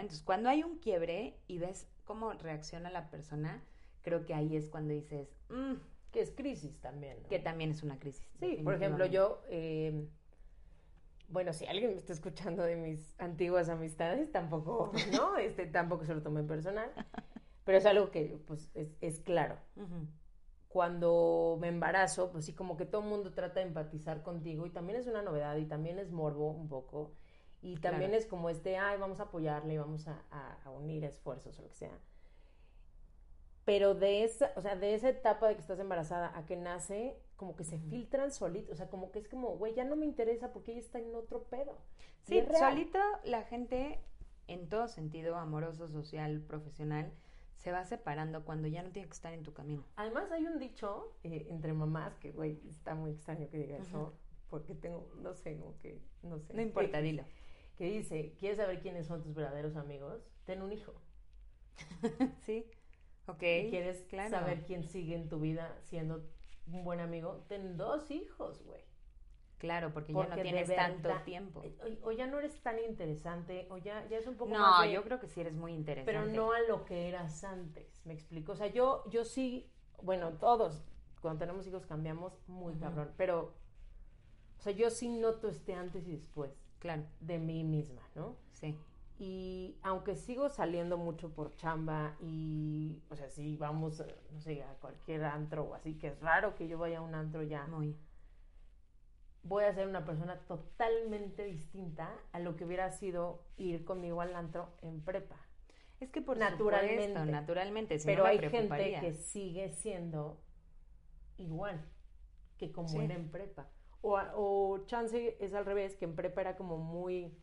Entonces, 0.00 0.22
cuando 0.22 0.48
hay 0.48 0.62
un 0.62 0.78
quiebre 0.78 1.38
y 1.46 1.58
ves 1.58 1.88
cómo 2.04 2.32
reacciona 2.32 2.90
la 2.90 3.10
persona, 3.10 3.62
creo 4.02 4.24
que 4.24 4.34
ahí 4.34 4.56
es 4.56 4.68
cuando 4.68 4.92
dices, 4.92 5.28
mm, 5.48 5.74
que 6.12 6.20
es 6.20 6.30
crisis 6.30 6.80
también. 6.80 7.18
Que 7.28 7.38
también 7.38 7.70
es 7.70 7.82
una 7.82 7.98
crisis. 7.98 8.24
Sí, 8.38 8.60
por 8.62 8.74
ejemplo, 8.74 9.06
yo, 9.06 9.42
em, 9.48 10.08
bueno, 11.28 11.52
si 11.52 11.66
alguien 11.66 11.92
me 11.92 11.96
está 11.96 12.12
escuchando 12.12 12.62
de 12.62 12.76
mis 12.76 13.14
antiguas 13.18 13.68
amistades, 13.68 14.30
tampoco, 14.30 14.92
¿no? 15.12 15.36
Este, 15.38 15.66
tampoco 15.66 16.04
se 16.04 16.14
lo 16.14 16.22
tomé 16.22 16.42
personal, 16.42 16.90
pero 17.64 17.78
es 17.78 17.86
algo 17.86 18.10
que, 18.10 18.38
pues, 18.46 18.70
es, 18.74 18.96
es 19.00 19.20
claro 19.20 19.56
cuando 20.74 21.56
me 21.60 21.68
embarazo, 21.68 22.32
pues 22.32 22.46
sí, 22.46 22.52
como 22.52 22.76
que 22.76 22.84
todo 22.84 23.02
el 23.02 23.06
mundo 23.06 23.32
trata 23.32 23.60
de 23.60 23.66
empatizar 23.66 24.24
contigo 24.24 24.66
y 24.66 24.70
también 24.70 24.98
es 24.98 25.06
una 25.06 25.22
novedad 25.22 25.56
y 25.56 25.66
también 25.66 26.00
es 26.00 26.10
morbo 26.10 26.50
un 26.50 26.66
poco 26.66 27.12
y 27.62 27.76
también 27.76 28.12
es 28.12 28.26
como 28.26 28.50
este, 28.50 28.76
ay, 28.76 28.98
vamos 28.98 29.20
a 29.20 29.24
apoyarle, 29.24 29.78
vamos 29.78 30.08
a, 30.08 30.24
a, 30.32 30.70
unir 30.72 31.04
esfuerzos 31.04 31.56
o 31.60 31.62
lo 31.62 31.68
que 31.68 31.76
sea. 31.76 31.96
Pero 33.64 33.94
de 33.94 34.24
esa, 34.24 34.50
o 34.56 34.62
sea, 34.62 34.74
de 34.74 34.94
esa 34.94 35.10
etapa 35.10 35.46
de 35.46 35.54
que 35.54 35.60
estás 35.60 35.78
embarazada 35.78 36.36
a 36.36 36.44
que 36.44 36.56
nace, 36.56 37.22
como 37.36 37.54
que 37.54 37.62
se 37.62 37.78
filtran 37.78 38.32
solitos, 38.32 38.72
o 38.72 38.76
sea, 38.76 38.88
como 38.88 39.12
que 39.12 39.20
es 39.20 39.28
como, 39.28 39.56
güey, 39.56 39.74
ya 39.74 39.84
no 39.84 39.94
me 39.94 40.06
interesa 40.06 40.52
porque 40.52 40.72
ella 40.72 40.80
está 40.80 40.98
en 40.98 41.14
otro 41.14 41.44
pedo. 41.44 41.78
Sí, 42.24 42.42
solito 42.58 42.98
la 43.22 43.44
gente, 43.44 44.00
en 44.48 44.68
todo 44.68 44.88
sentido, 44.88 45.36
amoroso, 45.36 45.86
social, 45.86 46.40
profesional, 46.40 47.12
se 47.64 47.72
va 47.72 47.82
separando 47.86 48.44
cuando 48.44 48.68
ya 48.68 48.82
no 48.82 48.90
tiene 48.90 49.08
que 49.08 49.14
estar 49.14 49.32
en 49.32 49.42
tu 49.42 49.54
camino. 49.54 49.82
Además 49.96 50.30
hay 50.30 50.44
un 50.44 50.58
dicho 50.58 51.16
eh, 51.22 51.46
entre 51.48 51.72
mamás 51.72 52.14
que, 52.18 52.30
güey, 52.30 52.60
está 52.68 52.94
muy 52.94 53.12
extraño 53.12 53.48
que 53.48 53.56
diga 53.56 53.78
eso, 53.78 54.12
porque 54.50 54.74
tengo, 54.74 55.10
no 55.22 55.32
sé, 55.32 55.56
como 55.56 55.78
que, 55.78 55.98
no 56.22 56.38
sé. 56.38 56.52
No 56.52 56.60
importa, 56.60 57.00
dilo. 57.00 57.24
Que 57.78 57.86
dice, 57.86 58.34
¿quieres 58.38 58.58
saber 58.58 58.80
quiénes 58.80 59.06
son 59.06 59.22
tus 59.22 59.34
verdaderos 59.34 59.76
amigos? 59.76 60.30
Ten 60.44 60.60
un 60.60 60.72
hijo. 60.72 60.92
sí, 62.44 62.66
ok. 63.26 63.38
¿Quieres 63.38 64.04
saber 64.28 64.66
quién 64.66 64.84
sigue 64.84 65.14
en 65.14 65.30
tu 65.30 65.40
vida 65.40 65.74
siendo 65.84 66.22
un 66.66 66.84
buen 66.84 67.00
amigo? 67.00 67.46
Ten 67.48 67.78
dos 67.78 68.10
hijos, 68.10 68.62
güey. 68.66 68.82
Claro, 69.64 69.94
porque, 69.94 70.12
ya 70.12 70.26
no 70.26 70.36
tienes 70.36 70.74
tanto 70.76 71.08
tiempo. 71.24 71.62
Eh, 71.64 71.98
o, 72.02 72.12
ya 72.12 72.26
no 72.26 72.38
eres 72.38 72.60
tan 72.60 72.78
interesante, 72.78 73.66
o 73.70 73.78
ya, 73.78 74.06
ya 74.08 74.18
es 74.18 74.26
un 74.26 74.36
poco 74.36 74.52
no, 74.52 74.58
más. 74.58 74.84
No, 74.84 74.92
yo 74.92 75.02
creo 75.02 75.18
que 75.18 75.26
sí 75.26 75.40
eres 75.40 75.54
muy 75.54 75.72
interesante. 75.72 76.12
Pero 76.12 76.26
no 76.26 76.52
a 76.52 76.60
lo 76.60 76.84
que 76.84 77.08
eras 77.08 77.42
antes, 77.44 78.02
me 78.04 78.12
explico. 78.12 78.52
O 78.52 78.56
sea, 78.56 78.66
yo, 78.66 79.04
yo 79.08 79.24
sí, 79.24 79.66
bueno, 80.02 80.32
todos, 80.32 80.84
cuando 81.22 81.38
tenemos 81.38 81.66
hijos 81.66 81.86
cambiamos 81.86 82.38
muy 82.46 82.74
cabrón, 82.74 83.10
pero, 83.16 83.54
o 84.58 84.62
sea, 84.62 84.72
yo 84.72 84.90
sí 84.90 85.08
noto 85.08 85.48
este 85.48 85.72
antes 85.72 86.06
y 86.06 86.12
después. 86.12 86.52
Claro. 86.78 87.04
De 87.20 87.38
mí 87.38 87.64
misma, 87.64 88.02
¿no? 88.14 88.36
Sí. 88.52 88.76
Y 89.18 89.78
aunque 89.82 90.14
sigo 90.14 90.50
saliendo 90.50 90.98
mucho 90.98 91.30
por 91.30 91.56
chamba 91.56 92.16
y, 92.20 93.00
o 93.08 93.16
sea, 93.16 93.30
si 93.30 93.56
vamos, 93.56 94.04
no 94.30 94.40
sé, 94.42 94.62
a 94.62 94.74
cualquier 94.74 95.24
antro 95.24 95.64
o 95.64 95.74
así, 95.74 95.94
que 95.94 96.08
es 96.08 96.20
raro 96.20 96.54
que 96.54 96.68
yo 96.68 96.76
vaya 96.76 96.98
a 96.98 97.00
un 97.00 97.14
antro 97.14 97.42
ya. 97.42 97.66
Muy. 97.68 97.96
Voy 99.44 99.64
a 99.64 99.74
ser 99.74 99.86
una 99.86 100.04
persona 100.04 100.38
totalmente 100.46 101.44
distinta 101.44 102.10
a 102.32 102.40
lo 102.40 102.56
que 102.56 102.64
hubiera 102.64 102.90
sido 102.90 103.44
ir 103.56 103.84
conmigo 103.84 104.20
al 104.20 104.34
antro 104.34 104.72
en 104.82 105.02
prepa. 105.02 105.36
Es 106.00 106.10
que 106.10 106.22
por 106.22 106.38
naturalmente, 106.38 107.08
supuesto, 107.08 107.30
naturalmente, 107.30 107.98
pero 108.04 108.26
hay 108.26 108.38
gente 108.38 108.98
que 109.00 109.12
sigue 109.12 109.70
siendo 109.70 110.40
igual 111.36 111.84
que 112.58 112.72
como 112.72 113.00
era 113.00 113.14
en 113.14 113.30
prepa. 113.30 113.68
O, 114.00 114.18
o, 114.34 114.84
chance 114.86 115.36
es 115.40 115.54
al 115.54 115.64
revés, 115.64 115.96
que 115.96 116.04
en 116.04 116.14
prepa 116.14 116.42
era 116.42 116.56
como 116.56 116.78
muy, 116.78 117.38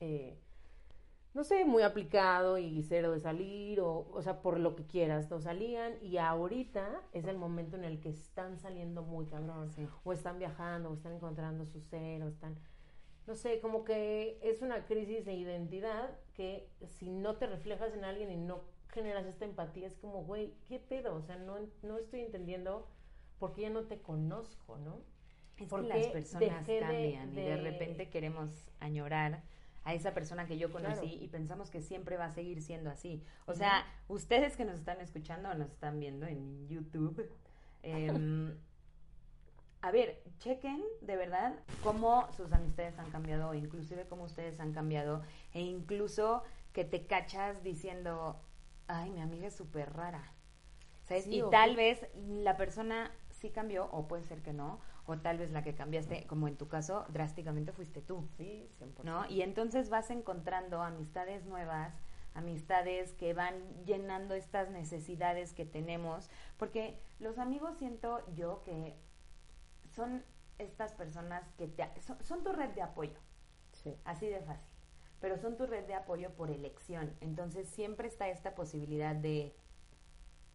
eh, 0.00 0.41
no 1.34 1.44
sé, 1.44 1.64
muy 1.64 1.82
aplicado 1.82 2.58
y 2.58 2.82
cero 2.82 3.12
de 3.12 3.20
salir, 3.20 3.80
o, 3.80 4.06
o 4.12 4.22
sea, 4.22 4.42
por 4.42 4.60
lo 4.60 4.76
que 4.76 4.86
quieras, 4.86 5.30
no 5.30 5.40
salían. 5.40 5.94
Y 6.02 6.18
ahorita 6.18 7.02
es 7.12 7.26
el 7.26 7.38
momento 7.38 7.76
en 7.76 7.84
el 7.84 8.00
que 8.00 8.10
están 8.10 8.58
saliendo 8.58 9.02
muy 9.02 9.26
cabrón, 9.26 9.70
o 10.04 10.12
están 10.12 10.38
viajando, 10.38 10.90
o 10.90 10.94
están 10.94 11.14
encontrando 11.14 11.64
su 11.66 11.80
ser, 11.80 12.22
o 12.22 12.28
están 12.28 12.58
no 13.26 13.34
sé, 13.34 13.60
como 13.60 13.84
que 13.84 14.38
es 14.42 14.62
una 14.62 14.84
crisis 14.84 15.24
de 15.24 15.34
identidad 15.34 16.10
que 16.34 16.68
si 16.86 17.08
no 17.08 17.36
te 17.36 17.46
reflejas 17.46 17.94
en 17.94 18.04
alguien 18.04 18.30
y 18.30 18.36
no 18.36 18.62
generas 18.88 19.24
esta 19.26 19.44
empatía, 19.44 19.86
es 19.86 19.96
como, 19.96 20.24
güey, 20.24 20.54
¿qué 20.68 20.78
pedo? 20.78 21.14
O 21.14 21.22
sea, 21.22 21.36
no, 21.36 21.56
no 21.82 21.98
estoy 21.98 22.20
entendiendo 22.20 22.88
por 23.38 23.52
qué 23.54 23.62
ya 23.62 23.70
no 23.70 23.84
te 23.84 24.00
conozco, 24.00 24.76
¿no? 24.78 25.00
Es 25.56 25.72
que 25.72 25.82
las 25.82 26.06
personas 26.08 26.66
cambian 26.66 27.32
y 27.32 27.42
de 27.42 27.56
repente 27.56 28.10
queremos 28.10 28.66
añorar 28.80 29.44
a 29.84 29.94
esa 29.94 30.14
persona 30.14 30.46
que 30.46 30.58
yo 30.58 30.70
conocí 30.70 31.18
y 31.20 31.28
pensamos 31.28 31.70
que 31.70 31.82
siempre 31.82 32.16
va 32.16 32.26
a 32.26 32.32
seguir 32.32 32.62
siendo 32.62 32.90
así. 32.90 33.22
O 33.46 33.54
sea, 33.54 33.84
ustedes 34.08 34.56
que 34.56 34.64
nos 34.64 34.76
están 34.76 35.00
escuchando 35.00 35.50
o 35.50 35.54
nos 35.54 35.70
están 35.70 35.98
viendo 35.98 36.26
en 36.26 36.68
YouTube, 36.68 37.28
eh, 37.82 38.54
a 39.82 39.90
ver, 39.90 40.22
chequen 40.38 40.80
de 41.00 41.16
verdad 41.16 41.54
cómo 41.82 42.28
sus 42.36 42.52
amistades 42.52 42.96
han 43.00 43.10
cambiado, 43.10 43.52
inclusive 43.52 44.06
cómo 44.06 44.24
ustedes 44.24 44.60
han 44.60 44.72
cambiado, 44.72 45.22
e 45.52 45.60
incluso 45.60 46.44
que 46.72 46.84
te 46.84 47.06
cachas 47.06 47.62
diciendo, 47.64 48.40
ay, 48.86 49.10
mi 49.10 49.20
amiga 49.20 49.48
es 49.48 49.56
súper 49.56 49.92
rara. 49.92 50.32
¿Sabes? 51.04 51.26
y 51.26 51.42
tal 51.50 51.74
vez 51.74 52.06
la 52.14 52.56
persona 52.56 53.10
sí 53.30 53.50
cambió, 53.50 53.86
o 53.90 54.06
puede 54.06 54.22
ser 54.22 54.40
que 54.40 54.52
no, 54.52 54.78
o 55.06 55.18
tal 55.18 55.38
vez 55.38 55.50
la 55.50 55.62
que 55.62 55.74
cambiaste, 55.74 56.26
como 56.26 56.48
en 56.48 56.56
tu 56.56 56.68
caso, 56.68 57.06
drásticamente 57.08 57.72
fuiste 57.72 58.00
tú. 58.00 58.28
Sí, 58.36 58.68
100%. 58.80 59.02
¿No? 59.04 59.28
Y 59.28 59.42
entonces 59.42 59.90
vas 59.90 60.10
encontrando 60.10 60.82
amistades 60.82 61.44
nuevas, 61.44 61.92
amistades 62.34 63.12
que 63.14 63.34
van 63.34 63.54
llenando 63.84 64.34
estas 64.34 64.70
necesidades 64.70 65.52
que 65.52 65.64
tenemos, 65.64 66.30
porque 66.56 67.00
los 67.18 67.38
amigos 67.38 67.76
siento 67.78 68.22
yo 68.34 68.62
que 68.62 68.96
son 69.92 70.24
estas 70.58 70.92
personas 70.92 71.44
que 71.58 71.66
te, 71.66 71.88
son, 72.00 72.44
tu 72.44 72.52
red 72.52 72.70
de 72.70 72.82
apoyo. 72.82 73.18
Así 74.04 74.28
de 74.28 74.40
fácil. 74.40 74.68
Pero 75.20 75.36
son 75.38 75.56
tu 75.56 75.66
red 75.66 75.84
de 75.86 75.94
apoyo 75.94 76.30
por 76.30 76.50
elección. 76.50 77.14
Entonces 77.20 77.68
siempre 77.68 78.08
está 78.08 78.28
esta 78.28 78.54
posibilidad 78.54 79.14
de 79.14 79.56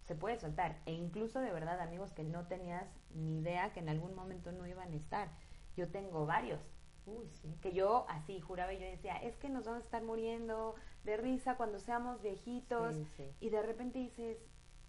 se 0.04 0.16
puede 0.16 0.40
soltar. 0.40 0.78
E 0.86 0.94
incluso 0.94 1.40
de 1.42 1.52
verdad 1.52 1.80
amigos 1.82 2.14
que 2.14 2.24
no 2.24 2.48
tenías 2.48 2.88
ni 3.12 3.40
idea 3.40 3.74
que 3.74 3.80
en 3.80 3.90
algún 3.90 4.14
momento 4.16 4.52
no 4.52 4.66
iban 4.68 4.92
a 4.94 4.96
estar. 4.96 5.30
Yo 5.76 5.90
tengo 5.90 6.26
varios. 6.26 6.60
Uy, 7.06 7.30
sí. 7.30 7.56
Que 7.62 7.74
yo 7.74 8.06
así 8.10 8.40
juraba 8.42 8.74
y 8.74 8.80
yo 8.80 8.86
decía, 8.86 9.16
es 9.18 9.38
que 9.38 9.50
nos 9.50 9.66
vamos 9.66 9.82
a 9.82 9.86
estar 9.86 10.04
muriendo 10.04 10.76
de 11.04 11.18
risa 11.18 11.56
cuando 11.56 11.80
seamos 11.80 12.22
viejitos. 12.22 12.96
Y 13.40 13.50
de 13.50 13.62
repente 13.62 14.00
dices, 14.00 14.38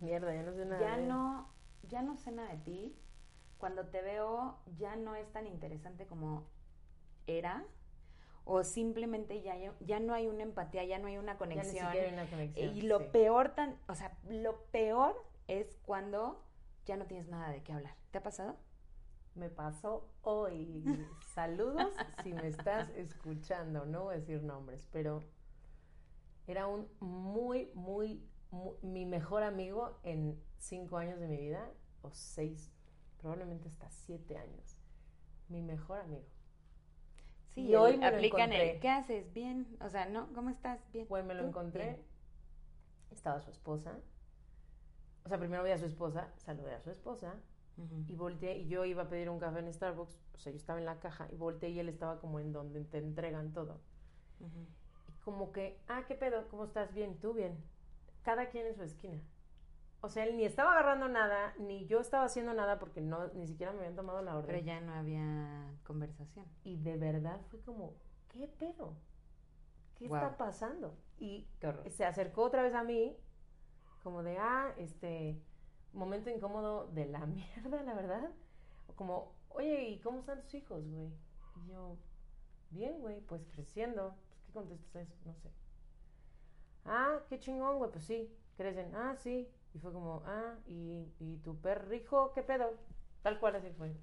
mierda, 0.01 0.35
ya 0.35 0.43
no 0.43 0.53
sé 0.53 0.65
nada. 0.67 0.81
Ya 0.81 0.97
no, 0.97 1.49
ya 1.89 2.03
no 2.03 2.17
sé 2.17 2.33
nada 2.33 2.51
de 2.51 2.59
ti 2.59 2.97
cuando 3.59 3.87
te 3.89 4.01
veo 4.03 4.57
ya 4.79 4.97
no 4.97 5.15
es 5.15 5.31
tan 5.33 5.47
interesante 5.47 6.07
como 6.07 6.47
era 7.27 7.65
o 8.45 8.65
simplemente 8.65 9.43
ya, 9.43 9.57
ya 9.81 10.01
no 10.01 10.15
hay 10.15 10.27
una 10.27 10.43
empatía, 10.43 10.83
ya 10.85 10.99
no 10.99 11.09
hay 11.09 11.19
una 11.19 11.37
conexión. 11.37 11.87
y 12.57 12.83
lo 12.83 13.13
peor 13.13 13.55
tan, 13.55 13.77
o 13.89 13.95
sea, 13.95 14.17
lo 14.27 14.65
peor 14.71 15.23
es 15.49 15.77
cuando 15.85 16.43
ya 16.89 16.97
no 16.97 17.05
tienes 17.05 17.29
nada 17.29 17.51
de 17.51 17.63
qué 17.63 17.75
hablar. 17.75 17.95
¿Te 18.11 18.19
ha 18.19 18.23
pasado? 18.23 18.57
Me 19.35 19.51
pasó 19.51 20.09
hoy. 20.23 20.83
Saludos 21.35 21.93
si 22.23 22.33
me 22.33 22.49
estás 22.49 22.89
escuchando, 22.97 23.85
no 23.85 24.05
voy 24.05 24.15
a 24.15 24.19
decir 24.19 24.43
nombres, 24.43 24.89
pero 24.91 25.23
era 26.47 26.67
un 26.67 26.89
muy, 26.99 27.71
muy, 27.75 28.27
muy 28.51 28.75
mi 28.81 29.05
mejor 29.05 29.43
amigo 29.43 29.99
en 30.03 30.43
cinco 30.57 30.97
años 30.97 31.21
de 31.21 31.29
mi 31.29 31.37
vida, 31.37 31.71
o 32.01 32.11
seis, 32.11 32.73
probablemente 33.19 33.69
hasta 33.69 33.91
siete 33.91 34.39
años. 34.39 34.79
Mi 35.49 35.61
mejor 35.61 36.01
amigo. 36.01 36.27
Sí, 37.51 37.67
y 37.67 37.75
hoy 37.75 37.99
me 37.99 38.07
aplican 38.07 38.51
el, 38.53 38.81
¿qué 38.81 38.89
haces? 38.89 39.31
Bien, 39.35 39.77
o 39.83 39.91
sea, 39.91 40.07
¿no? 40.07 40.33
¿Cómo 40.33 40.49
estás? 40.49 40.81
Bien. 40.93 41.07
Pues 41.07 41.23
me 41.25 41.35
lo 41.35 41.47
encontré, 41.47 42.03
estaba 43.11 43.41
su 43.41 43.51
esposa, 43.51 43.99
o 45.29 45.31
sea, 45.31 45.39
primero 45.39 45.63
vi 45.63 45.71
a 45.71 45.79
su 45.79 45.85
esposa, 45.85 46.33
saludé 46.37 46.75
a 46.75 46.81
su 46.81 46.91
esposa, 46.91 47.35
y 48.09 48.17
volteé, 48.17 48.59
y 48.59 48.67
yo 48.67 48.85
iba 48.85 49.05
a 49.05 49.09
pedir 49.09 49.31
un 49.31 49.39
café 49.39 49.61
en 49.61 49.73
Starbucks, 49.73 50.21
o 50.35 50.39
sea, 50.39 50.51
yo 50.53 50.57
estaba 50.57 50.79
en 50.79 50.87
la 50.87 50.99
caja, 50.99 51.29
y 51.31 51.37
volteé 51.37 51.69
y 51.71 51.79
él 51.79 51.89
estaba 51.89 52.19
como 52.19 52.41
en 52.41 52.53
donde 52.53 52.85
te 52.85 52.99
entregan 52.99 53.53
todo. 53.53 53.79
Y 54.41 55.13
como 55.21 55.53
que, 55.53 55.81
ah, 55.87 56.05
¿qué 56.09 56.15
pedo? 56.15 56.49
¿Cómo 56.49 56.65
estás? 56.65 56.93
Bien, 56.95 57.21
tú 57.21 57.35
bien. 57.35 57.63
Cada 58.23 58.49
quien 58.49 58.67
en 58.67 58.75
su 58.75 58.83
esquina 58.83 59.23
o 60.01 60.09
sea, 60.09 60.25
él 60.25 60.37
ni 60.37 60.45
estaba 60.45 60.73
agarrando 60.73 61.09
nada, 61.09 61.55
ni 61.59 61.87
yo 61.87 62.01
estaba 62.01 62.25
haciendo 62.25 62.55
nada 62.55 62.79
porque 62.79 63.01
no, 63.01 63.29
ni 63.35 63.47
siquiera 63.47 63.73
me 63.73 63.79
habían 63.79 63.97
tomado 63.97 64.23
la 64.23 64.37
orden. 64.37 64.47
Pero 64.47 64.65
ya 64.65 64.81
no 64.81 64.95
había 64.95 65.75
conversación. 65.85 66.47
Y 66.63 66.77
de 66.77 66.97
verdad 66.97 67.41
fue 67.49 67.61
como, 67.63 67.95
¿qué 68.29 68.47
pedo? 68.47 68.97
¿Qué 69.97 70.05
está 70.05 70.37
pasando? 70.37 70.97
Y 71.19 71.49
se 71.89 72.05
acercó 72.05 72.43
otra 72.43 72.63
vez 72.63 72.75
a 72.75 72.85
mí, 72.85 73.17
como 74.09 74.23
de, 74.23 74.39
ah, 74.39 74.73
este, 74.79 75.39
momento 75.93 76.31
incómodo 76.31 76.87
de 76.95 77.05
la 77.05 77.27
mierda, 77.27 77.83
la 77.83 77.93
verdad. 77.93 78.31
Como, 78.97 79.35
oye, 79.51 79.91
¿y 79.91 80.01
cómo 80.01 80.21
están 80.21 80.41
tus 80.41 80.55
hijos, 80.55 80.83
güey? 80.89 81.13
Y 81.57 81.69
yo, 81.69 81.99
bien, 82.71 83.01
güey, 83.03 83.21
pues 83.21 83.47
creciendo. 83.53 84.15
Pues, 84.31 84.41
¿qué 84.47 84.53
contestas 84.53 84.97
a 84.97 85.01
eso? 85.03 85.15
No 85.27 85.35
sé. 85.35 85.51
Ah, 86.87 87.19
qué 87.29 87.39
chingón, 87.39 87.77
güey, 87.77 87.91
pues 87.91 88.05
sí, 88.05 88.35
crecen. 88.57 88.95
Ah, 88.95 89.15
sí, 89.19 89.47
y 89.75 89.79
fue 89.79 89.93
como, 89.93 90.23
ah, 90.25 90.55
¿y, 90.67 91.07
y 91.21 91.37
tu 91.45 91.61
perrijo 91.61 92.33
qué 92.33 92.43
pedo? 92.43 92.79
Tal 93.23 93.39
cual 93.39 93.57
así 93.57 93.71
fue. 93.73 93.95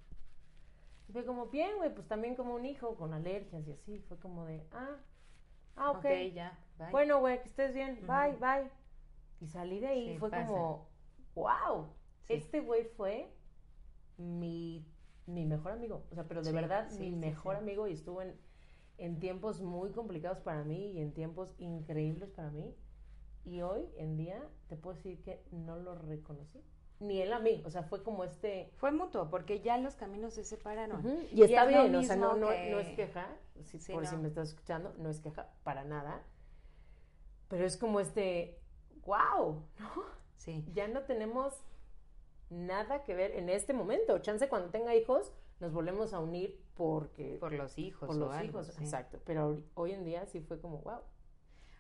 Y 1.10 1.14
fue 1.14 1.26
como, 1.26 1.48
bien, 1.48 1.78
güey, 1.78 1.92
pues 1.96 2.08
también 2.08 2.36
como 2.36 2.54
un 2.54 2.66
hijo 2.66 2.96
con 2.96 3.12
alergias 3.16 3.68
y 3.68 3.72
así. 3.72 4.00
Fue 4.08 4.20
como 4.20 4.46
de, 4.46 4.64
ah, 4.72 4.98
ah, 5.78 5.92
ok. 5.92 6.06
ya, 6.36 6.60
Bueno, 6.92 7.20
güey, 7.22 7.42
que 7.42 7.50
estés 7.50 7.74
bien, 7.74 8.00
bye, 8.06 8.38
bye. 8.40 8.70
Y 9.40 9.48
salí 9.48 9.80
de 9.80 9.88
ahí 9.88 10.10
y 10.12 10.18
fue 10.18 10.30
como, 10.30 10.88
wow, 11.36 11.88
este 12.28 12.62
güey 12.62 12.86
fue 12.86 13.34
mi, 14.18 14.86
mi 15.26 15.46
mejor 15.46 15.74
amigo. 15.74 16.06
O 16.12 16.16
sea, 16.16 16.28
pero 16.28 16.42
de 16.42 16.52
verdad, 16.52 16.90
mi 17.00 17.12
mejor 17.12 17.56
amigo 17.56 17.88
y 17.88 17.94
estuvo 17.94 18.22
en, 18.22 18.36
en 18.98 19.20
tiempos 19.20 19.62
muy 19.62 19.92
complicados 19.92 20.40
para 20.40 20.64
mí 20.64 20.92
y 20.92 21.02
en 21.02 21.14
tiempos 21.14 21.54
increíbles 21.58 22.32
para 22.32 22.50
mí. 22.52 22.76
Y 23.44 23.62
hoy 23.62 23.86
en 23.98 24.18
día 24.18 24.42
te 24.68 24.76
puedo 24.76 24.96
decir 24.96 25.22
que 25.22 25.44
no 25.52 25.78
lo 25.78 25.96
reconocí. 25.96 26.64
Ni 27.00 27.22
él 27.22 27.34
a 27.34 27.40
mí, 27.40 27.62
o 27.66 27.70
sea, 27.70 27.84
fue 27.84 28.04
como 28.04 28.24
este... 28.24 28.72
Fue 28.78 28.92
mutuo, 28.92 29.30
porque 29.30 29.60
ya 29.60 29.78
los 29.78 29.96
caminos 29.96 30.34
se 30.34 30.46
separaron. 30.46 31.06
Y, 31.32 31.44
está 31.44 31.66
bien, 31.66 31.94
o 31.94 32.02
sea, 32.02 32.16
no, 32.16 32.38
no, 32.38 32.52
es 32.52 32.96
queja, 32.96 33.28
por 33.92 34.08
si 34.08 34.16
me 34.16 34.30
estás 34.30 34.50
escuchando, 34.50 34.96
no 34.98 35.10
es 35.10 35.20
queja 35.20 35.52
para 35.64 35.84
nada. 35.84 36.24
Pero 37.50 37.66
es 37.66 37.78
como 37.78 38.00
este, 38.00 38.62
wow, 39.06 39.64
¿no? 39.80 40.04
Sí. 40.38 40.66
Ya 40.74 40.88
no 40.88 41.02
tenemos 41.04 41.54
nada 42.50 43.04
que 43.04 43.16
ver 43.16 43.32
en 43.32 43.50
este 43.50 43.74
momento. 43.74 44.20
Chance 44.20 44.50
cuando 44.50 44.70
tenga 44.70 44.96
hijos, 44.96 45.32
nos 45.60 45.74
volvemos 45.74 46.14
a 46.14 46.20
unir 46.20 46.62
porque... 46.76 47.38
Por 47.40 47.54
los 47.54 47.78
hijos. 47.78 48.08
Por 48.08 48.18
los 48.18 48.42
hijos, 48.44 48.70
exacto. 48.80 49.20
Pero 49.26 49.64
hoy 49.74 49.94
en 49.94 50.04
día 50.04 50.26
sí 50.26 50.42
fue 50.42 50.60
como, 50.60 50.80
wow. 50.80 51.02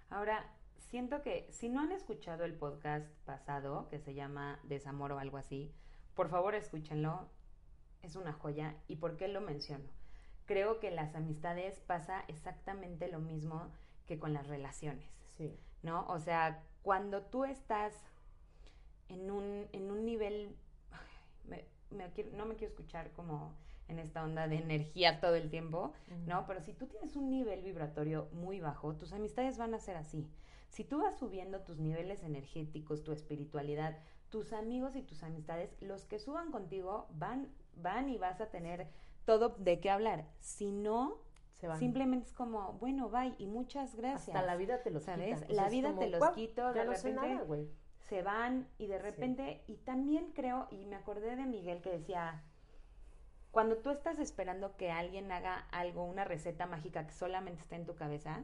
Ahora, 0.09 0.53
siento 0.77 1.21
que 1.21 1.47
si 1.51 1.69
no 1.69 1.81
han 1.81 1.91
escuchado 1.91 2.45
el 2.45 2.53
podcast 2.53 3.07
pasado, 3.25 3.87
que 3.89 3.99
se 3.99 4.13
llama 4.13 4.59
Desamor 4.63 5.11
o 5.11 5.19
algo 5.19 5.37
así, 5.37 5.73
por 6.13 6.29
favor 6.29 6.55
escúchenlo, 6.55 7.27
es 8.01 8.15
una 8.15 8.33
joya. 8.33 8.75
¿Y 8.87 8.97
por 8.97 9.17
qué 9.17 9.27
lo 9.27 9.41
menciono? 9.41 9.89
Creo 10.45 10.79
que 10.79 10.91
las 10.91 11.15
amistades 11.15 11.79
pasa 11.81 12.23
exactamente 12.27 13.07
lo 13.09 13.19
mismo 13.19 13.71
que 14.05 14.19
con 14.19 14.33
las 14.33 14.47
relaciones. 14.47 15.09
Sí. 15.37 15.57
¿No? 15.83 16.05
O 16.07 16.19
sea, 16.19 16.63
cuando 16.81 17.21
tú 17.21 17.45
estás 17.45 17.93
en 19.09 19.29
un, 19.31 19.67
en 19.71 19.91
un 19.91 20.05
nivel, 20.05 20.55
me 21.47 21.65
no 22.33 22.45
me 22.45 22.55
quiero 22.55 22.71
escuchar 22.71 23.11
como 23.11 23.53
en 23.87 23.99
esta 23.99 24.23
onda 24.23 24.47
de 24.47 24.57
energía 24.57 25.19
todo 25.19 25.35
el 25.35 25.49
tiempo, 25.49 25.93
¿no? 26.25 26.45
Pero 26.47 26.61
si 26.61 26.73
tú 26.73 26.87
tienes 26.87 27.15
un 27.15 27.29
nivel 27.29 27.61
vibratorio 27.61 28.27
muy 28.33 28.59
bajo, 28.59 28.95
tus 28.95 29.13
amistades 29.13 29.57
van 29.57 29.73
a 29.73 29.79
ser 29.79 29.95
así. 29.95 30.27
Si 30.69 30.83
tú 30.83 30.99
vas 31.01 31.17
subiendo 31.17 31.61
tus 31.61 31.77
niveles 31.77 32.23
energéticos, 32.23 33.03
tu 33.03 33.11
espiritualidad, 33.11 33.97
tus 34.29 34.53
amigos 34.53 34.95
y 34.95 35.03
tus 35.03 35.23
amistades, 35.23 35.75
los 35.81 36.05
que 36.05 36.19
suban 36.19 36.51
contigo 36.51 37.07
van, 37.13 37.47
van 37.75 38.09
y 38.09 38.17
vas 38.17 38.41
a 38.41 38.49
tener 38.49 38.87
todo 39.23 39.55
de 39.59 39.79
qué 39.79 39.89
hablar. 39.89 40.25
Si 40.39 40.71
no, 40.71 41.19
Se 41.59 41.67
van. 41.67 41.79
simplemente 41.79 42.27
es 42.27 42.33
como, 42.33 42.73
bueno, 42.73 43.09
bye 43.09 43.33
y 43.37 43.47
muchas 43.47 43.95
gracias. 43.95 44.35
Hasta 44.35 44.41
la 44.45 44.55
vida 44.55 44.81
te 44.83 44.91
los 44.91 45.03
¿Sabes? 45.03 45.41
quita. 45.43 45.53
La 45.53 45.69
vida 45.69 45.89
como, 45.89 46.01
te 46.01 46.09
los 46.09 46.19
"Guau, 46.19 46.33
quito, 46.33 46.73
de 46.73 46.85
no 46.85 46.91
repente 46.91 47.13
nada, 47.29 47.41
güey. 47.43 47.69
se 47.99 48.21
van 48.21 48.67
y 48.77 48.87
de 48.87 48.97
Sí. 48.97 49.03
repente, 49.03 49.63
y 49.67 49.77
también 49.77 50.31
creo, 50.33 50.67
y 50.69 50.85
me 50.85 50.95
acordé 50.95 51.35
de 51.35 51.45
Miguel 51.45 51.81
que 51.81 51.89
decía, 51.91 52.43
cuando 53.51 53.77
tú 53.77 53.89
estás 53.89 54.19
esperando 54.19 54.75
que 54.75 54.91
alguien 54.91 55.31
haga 55.31 55.67
algo, 55.71 56.03
una 56.03 56.25
receta 56.25 56.65
mágica 56.65 57.07
que 57.07 57.13
solamente 57.13 57.61
está 57.61 57.75
en 57.77 57.85
tu 57.85 57.95
cabeza, 57.95 58.43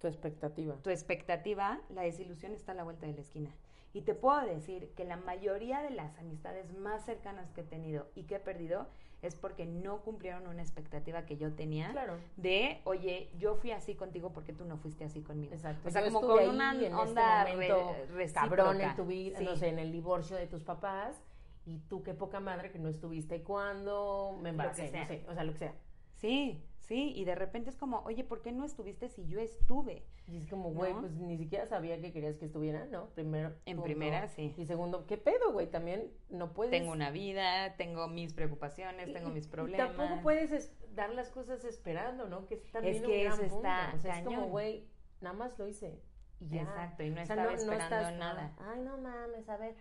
Tu 0.00 0.08
expectativa. 0.08 0.74
tu 0.82 0.90
expectativa, 0.90 1.80
la 1.90 2.02
desilusión 2.02 2.52
está 2.52 2.72
a 2.72 2.74
la 2.74 2.82
vuelta 2.84 3.06
de 3.06 3.14
la 3.14 3.20
esquina. 3.20 3.54
Y 3.94 4.02
te 4.02 4.14
puedo 4.14 4.40
decir 4.44 4.92
que 4.94 5.04
la 5.04 5.16
mayoría 5.16 5.80
de 5.80 5.90
las 5.90 6.18
amistades 6.18 6.70
más 6.76 7.04
cercanas 7.06 7.50
que 7.52 7.62
he 7.62 7.64
tenido 7.64 8.08
y 8.14 8.24
que 8.24 8.34
he 8.34 8.40
perdido 8.40 8.88
es 9.26 9.34
porque 9.34 9.66
no 9.66 10.00
cumplieron 10.02 10.46
una 10.46 10.62
expectativa 10.62 11.26
que 11.26 11.36
yo 11.36 11.52
tenía 11.52 11.90
Claro. 11.92 12.16
de, 12.36 12.80
oye, 12.84 13.30
yo 13.38 13.56
fui 13.56 13.72
así 13.72 13.94
contigo 13.94 14.32
porque 14.32 14.52
tú 14.52 14.64
no 14.64 14.76
fuiste 14.78 15.04
así 15.04 15.20
conmigo. 15.22 15.52
Exacto. 15.54 15.88
O 15.88 15.90
sea, 15.90 16.04
Yo 16.06 16.12
como 16.12 16.26
con 16.28 16.48
una 16.48 16.72
en 16.74 16.94
onda 16.94 17.40
este 17.42 17.52
momento 17.52 17.96
recíproca. 18.14 18.48
cabrón 18.56 18.80
en 18.80 18.96
tu 18.96 19.04
vida, 19.06 19.38
Sí. 19.38 19.44
no 19.44 19.56
sé, 19.56 19.68
en 19.68 19.78
el 19.78 19.92
divorcio 19.92 20.36
de 20.36 20.46
tus 20.46 20.62
papás 20.62 21.20
y 21.66 21.78
tú 21.88 22.02
qué 22.02 22.14
poca 22.14 22.40
madre 22.40 22.70
que 22.70 22.78
no 22.78 22.88
estuviste 22.88 23.42
cuando 23.42 24.38
me 24.40 24.50
embaracé, 24.50 24.90
no 24.92 25.04
sé, 25.06 25.24
o 25.28 25.34
sea, 25.34 25.44
lo 25.44 25.52
que 25.52 25.58
sea. 25.58 25.74
Sí, 26.14 26.62
sí, 26.86 27.12
y 27.14 27.24
de 27.24 27.34
repente 27.34 27.70
es 27.70 27.76
como, 27.76 28.00
oye, 28.00 28.24
¿por 28.24 28.42
qué 28.42 28.52
no 28.52 28.64
estuviste 28.64 29.08
si 29.08 29.26
yo 29.26 29.38
estuve? 29.40 30.04
Y 30.26 30.38
es 30.38 30.46
como, 30.48 30.70
güey, 30.72 30.92
¿No? 30.94 31.00
pues 31.00 31.12
ni 31.12 31.36
siquiera 31.36 31.66
sabía 31.66 32.00
que 32.00 32.12
querías 32.12 32.36
que 32.38 32.46
estuviera, 32.46 32.86
¿no? 32.86 33.08
Primero. 33.10 33.54
En 33.66 33.82
primera, 33.82 34.28
sí. 34.28 34.54
Y 34.56 34.66
segundo, 34.66 35.06
¿qué 35.06 35.16
pedo, 35.18 35.52
güey? 35.52 35.66
También 35.70 36.10
no 36.30 36.52
puedes. 36.52 36.70
Tengo 36.70 36.92
una 36.92 37.10
vida, 37.10 37.76
tengo 37.76 38.08
mis 38.08 38.32
preocupaciones, 38.34 39.12
tengo 39.12 39.30
y- 39.30 39.32
mis 39.34 39.46
y 39.46 39.50
problemas. 39.50 39.88
tampoco 39.96 40.22
puedes 40.22 40.52
es- 40.52 40.72
dar 40.94 41.10
las 41.10 41.28
cosas 41.30 41.64
esperando, 41.64 42.26
¿no? 42.28 42.46
Que 42.46 42.54
es 42.54 42.72
también 42.72 42.96
Es 42.96 43.00
un 43.02 43.06
que 43.08 43.24
gran 43.24 43.32
eso 43.34 43.42
punto. 43.42 43.56
está 43.56 43.92
O 43.94 43.98
sea, 43.98 44.18
es 44.18 44.24
como, 44.24 44.36
cañón. 44.36 44.50
güey, 44.50 44.88
nada 45.20 45.36
más 45.36 45.58
lo 45.58 45.68
hice. 45.68 46.00
Y 46.40 46.48
ya. 46.48 46.62
Exacto, 46.62 47.02
y 47.02 47.10
no 47.10 47.22
O 47.22 47.24
sea, 47.26 47.34
estaba 47.36 47.52
esperando 47.54 47.84
estás, 47.96 48.16
nada. 48.18 48.54
Ay, 48.58 48.80
no 48.82 48.98
mames, 48.98 49.48
a 49.48 49.56
ver, 49.56 49.74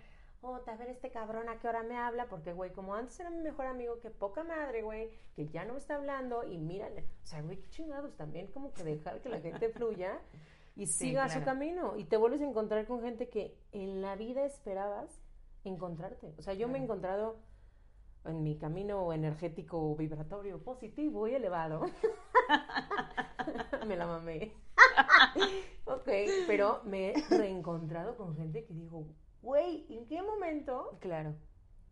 oh, 0.45 0.61
a 0.65 0.75
ver 0.75 0.89
este 0.89 1.11
cabrón 1.11 1.49
a 1.49 1.59
qué 1.59 1.67
hora 1.67 1.83
me 1.83 1.97
habla, 1.97 2.27
porque, 2.27 2.53
güey, 2.53 2.71
como 2.71 2.95
antes 2.95 3.19
era 3.19 3.29
mi 3.29 3.41
mejor 3.41 3.65
amigo, 3.65 3.99
que 3.99 4.09
poca 4.09 4.43
madre, 4.43 4.83
güey, 4.83 5.09
que 5.35 5.47
ya 5.47 5.65
no 5.65 5.73
me 5.73 5.79
está 5.79 5.95
hablando 5.95 6.43
y 6.43 6.57
mírale. 6.57 7.05
O 7.23 7.25
sea, 7.25 7.41
güey, 7.41 7.57
qué 7.57 7.69
chingados, 7.69 8.15
también 8.15 8.47
como 8.47 8.73
que 8.73 8.83
dejar 8.83 9.21
que 9.21 9.29
la 9.29 9.39
gente 9.39 9.69
fluya 9.69 10.19
y 10.75 10.87
Sí, 10.87 11.07
siga 11.07 11.29
su 11.29 11.43
camino. 11.43 11.97
Y 11.97 12.05
te 12.05 12.17
vuelves 12.17 12.41
a 12.41 12.45
encontrar 12.45 12.85
con 12.85 13.01
gente 13.01 13.29
que 13.29 13.57
en 13.71 14.01
la 14.01 14.15
vida 14.15 14.45
esperabas 14.45 15.21
encontrarte. 15.63 16.33
O 16.37 16.41
sea, 16.41 16.53
yo 16.53 16.67
me 16.67 16.77
he 16.77 16.83
encontrado 16.83 17.37
en 18.25 18.43
mi 18.43 18.57
camino 18.57 19.13
energético 19.13 19.95
vibratorio 19.95 20.61
positivo 20.63 21.27
y 21.27 21.35
elevado. 21.35 21.85
me 23.87 23.95
la 23.95 24.07
mamé. 24.07 24.53
ok, 25.85 26.09
pero 26.47 26.81
me 26.83 27.11
he 27.11 27.13
reencontrado 27.29 28.17
con 28.17 28.35
gente 28.35 28.65
que 28.65 28.73
digo, 28.73 29.07
güey, 29.45 29.85
¿en 29.89 30.07
qué 30.07 30.21
momento? 30.23 30.97
Claro. 30.99 31.35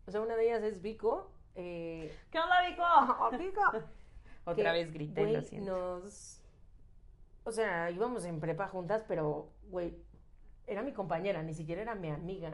O 0.07 0.11
sea, 0.11 0.21
una 0.21 0.35
de 0.35 0.45
ellas 0.45 0.63
es 0.63 0.81
Vico. 0.81 1.31
Eh, 1.55 2.13
¿Qué 2.31 2.39
onda, 2.39 2.67
Vico? 2.67 2.83
Vico. 3.37 3.61
Otra 4.45 4.73
que, 4.73 4.79
vez 4.79 4.91
grité, 4.91 5.21
güey, 5.21 5.33
lo 5.35 5.41
siento. 5.41 5.71
Nos. 5.71 6.41
O 7.45 7.51
sea, 7.51 7.91
íbamos 7.91 8.25
en 8.25 8.39
prepa 8.39 8.67
juntas, 8.67 9.05
pero, 9.07 9.51
güey, 9.69 9.95
era 10.65 10.81
mi 10.81 10.93
compañera, 10.93 11.43
ni 11.43 11.53
siquiera 11.53 11.81
era 11.81 11.95
mi 11.95 12.09
amiga. 12.09 12.51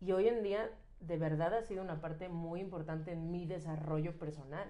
Y 0.00 0.12
hoy 0.12 0.28
en 0.28 0.42
día, 0.42 0.70
de 1.00 1.18
verdad, 1.18 1.52
ha 1.54 1.62
sido 1.62 1.82
una 1.82 2.00
parte 2.00 2.28
muy 2.28 2.60
importante 2.60 3.12
en 3.12 3.30
mi 3.30 3.44
desarrollo 3.46 4.16
personal. 4.18 4.68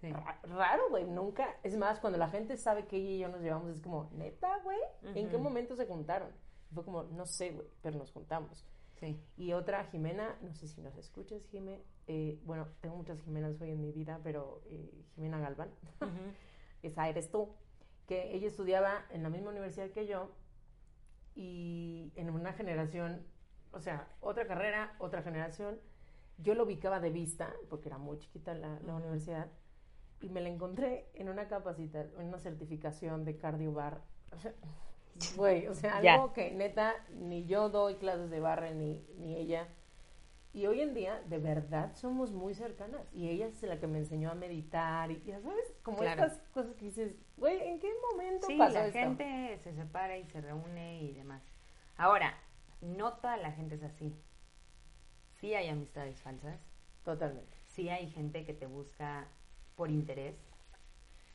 Sí. 0.00 0.12
Raro, 0.42 0.90
güey, 0.90 1.04
nunca. 1.04 1.56
Es 1.62 1.76
más, 1.76 2.00
cuando 2.00 2.18
la 2.18 2.28
gente 2.28 2.56
sabe 2.56 2.86
que 2.86 2.96
ella 2.96 3.10
y 3.10 3.18
yo 3.20 3.28
nos 3.28 3.40
llevamos, 3.40 3.70
es 3.70 3.80
como, 3.80 4.10
neta, 4.12 4.58
güey, 4.62 4.78
¿en 5.14 5.30
qué 5.30 5.38
momento 5.38 5.74
se 5.76 5.86
juntaron? 5.86 6.30
Fue 6.74 6.84
como, 6.84 7.04
no 7.04 7.26
sé, 7.26 7.50
güey, 7.52 7.66
pero 7.82 7.98
nos 7.98 8.10
juntamos. 8.12 8.64
Sí. 9.00 9.20
Y 9.36 9.52
otra, 9.52 9.84
Jimena, 9.86 10.38
no 10.42 10.54
sé 10.54 10.68
si 10.68 10.80
nos 10.80 10.96
escuchas, 10.96 11.42
Jime. 11.50 11.82
eh, 12.06 12.40
bueno, 12.44 12.68
tengo 12.80 12.96
muchas 12.96 13.20
Jimenas 13.22 13.60
hoy 13.60 13.70
en 13.70 13.80
mi 13.80 13.92
vida, 13.92 14.20
pero 14.22 14.62
eh, 14.66 15.04
Jimena 15.14 15.38
Galván, 15.38 15.70
esa 16.82 17.08
eres 17.08 17.30
tú. 17.30 17.54
Que 18.06 18.34
ella 18.34 18.46
estudiaba 18.46 19.04
en 19.10 19.22
la 19.22 19.28
misma 19.30 19.50
universidad 19.50 19.90
que 19.90 20.06
yo 20.06 20.30
y 21.34 22.12
en 22.16 22.30
una 22.30 22.52
generación, 22.52 23.26
o 23.72 23.80
sea, 23.80 24.08
otra 24.20 24.46
carrera, 24.46 24.94
otra 24.98 25.22
generación. 25.22 25.78
Yo 26.38 26.54
lo 26.54 26.64
ubicaba 26.64 27.00
de 27.00 27.10
vista, 27.10 27.52
porque 27.68 27.88
era 27.88 27.98
muy 27.98 28.18
chiquita 28.18 28.54
la, 28.54 28.78
la 28.80 28.94
universidad, 28.94 29.50
y 30.20 30.28
me 30.30 30.40
la 30.40 30.48
encontré 30.48 31.10
en 31.14 31.28
una 31.28 31.48
capacitación, 31.48 32.20
en 32.20 32.28
una 32.28 32.38
certificación 32.38 33.24
de 33.24 33.36
cardiobar. 33.36 34.02
O 34.32 34.38
sea, 34.40 34.54
güey, 35.36 35.66
o 35.68 35.74
sea, 35.74 36.00
Ya. 36.02 36.14
algo 36.14 36.32
que 36.32 36.50
neta 36.52 36.94
ni 37.10 37.46
yo 37.46 37.68
doy 37.68 37.96
clases 37.96 38.30
de 38.30 38.40
barra 38.40 38.70
ni, 38.72 39.04
ni 39.18 39.36
ella. 39.36 39.68
Y 40.52 40.66
hoy 40.66 40.80
en 40.80 40.94
día, 40.94 41.20
de 41.26 41.38
verdad, 41.38 41.94
somos 41.94 42.32
muy 42.32 42.54
cercanas. 42.54 43.02
Y 43.12 43.28
ella 43.28 43.46
es 43.46 43.62
la 43.62 43.78
que 43.78 43.86
me 43.86 43.98
enseñó 43.98 44.30
a 44.30 44.34
meditar. 44.34 45.10
Y 45.10 45.22
ya 45.22 45.38
sabes, 45.40 45.70
como 45.82 45.98
Claro. 45.98 46.24
estas 46.24 46.40
cosas 46.48 46.74
que 46.76 46.86
dices, 46.86 47.14
güey, 47.36 47.60
¿en 47.68 47.78
qué 47.78 47.90
momento 48.10 48.46
Sí, 48.46 48.56
pasó 48.56 48.74
la 48.74 48.86
esto? 48.86 48.98
gente 48.98 49.58
se 49.62 49.74
separa 49.74 50.16
y 50.16 50.24
se 50.24 50.40
reúne 50.40 51.02
y 51.02 51.12
demás. 51.12 51.42
Ahora, 51.98 52.32
no 52.80 53.12
toda 53.14 53.36
la 53.36 53.52
gente 53.52 53.74
es 53.74 53.82
así. 53.82 54.14
Sí 55.40 55.54
hay 55.54 55.68
amistades 55.68 56.20
falsas, 56.22 56.58
Totalmente. 57.04 57.54
sí 57.66 57.90
hay 57.90 58.08
gente 58.10 58.46
que 58.46 58.54
te 58.54 58.64
busca 58.66 59.28
por 59.74 59.90
interés 59.90 60.36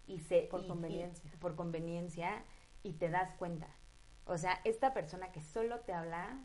y 0.08 0.18
se 0.20 0.42
Por 0.50 0.62
y- 0.62 0.66
y- 0.66 0.68
conveniencia. 0.68 1.32
por 1.40 1.56
conveniencia 1.56 2.44
y 2.84 2.94
te 2.94 3.10
das 3.10 3.34
cuenta. 3.36 3.68
O 4.26 4.38
sea, 4.38 4.60
esta 4.64 4.94
persona 4.94 5.32
que 5.32 5.42
solo 5.42 5.80
te 5.82 5.94
habla, 5.94 6.40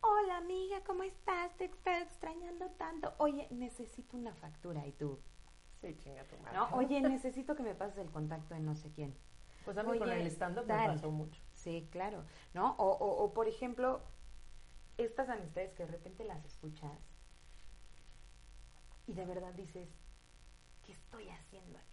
hola 0.00 0.38
amiga, 0.38 0.82
¿cómo 0.84 1.02
estás? 1.02 1.56
Te 1.56 1.64
estoy 1.66 1.94
extrañando 1.94 2.70
tanto. 2.72 3.14
Oye, 3.18 3.48
necesito 3.50 4.16
una 4.16 4.34
factura 4.34 4.86
y 4.86 4.92
tú, 4.92 5.20
Sí, 5.80 5.96
chinga 5.98 6.24
tu 6.24 6.36
madre. 6.38 6.56
¿no? 6.56 6.68
Oye, 6.76 7.00
necesito 7.00 7.54
que 7.54 7.62
me 7.62 7.74
pases 7.74 7.98
el 7.98 8.10
contacto 8.10 8.54
de 8.54 8.60
no 8.60 8.74
sé 8.74 8.90
quién. 8.92 9.14
Pues 9.64 9.76
a 9.76 9.82
mí 9.82 9.98
con 9.98 10.10
el 10.10 10.26
stand-up 10.28 10.66
me 10.66 10.86
pasó 10.86 11.10
mucho. 11.10 11.42
Sí, 11.52 11.88
claro, 11.90 12.24
¿no? 12.54 12.76
O, 12.78 12.88
o, 12.88 13.24
o, 13.24 13.34
por 13.34 13.48
ejemplo, 13.48 14.00
estas 14.96 15.28
amistades 15.28 15.74
que 15.74 15.84
de 15.84 15.92
repente 15.92 16.24
las 16.24 16.44
escuchas 16.44 16.92
y 19.06 19.14
de 19.14 19.26
verdad 19.26 19.52
dices, 19.54 19.88
¿qué 20.84 20.92
estoy 20.92 21.28
haciendo 21.28 21.78
aquí? 21.78 21.85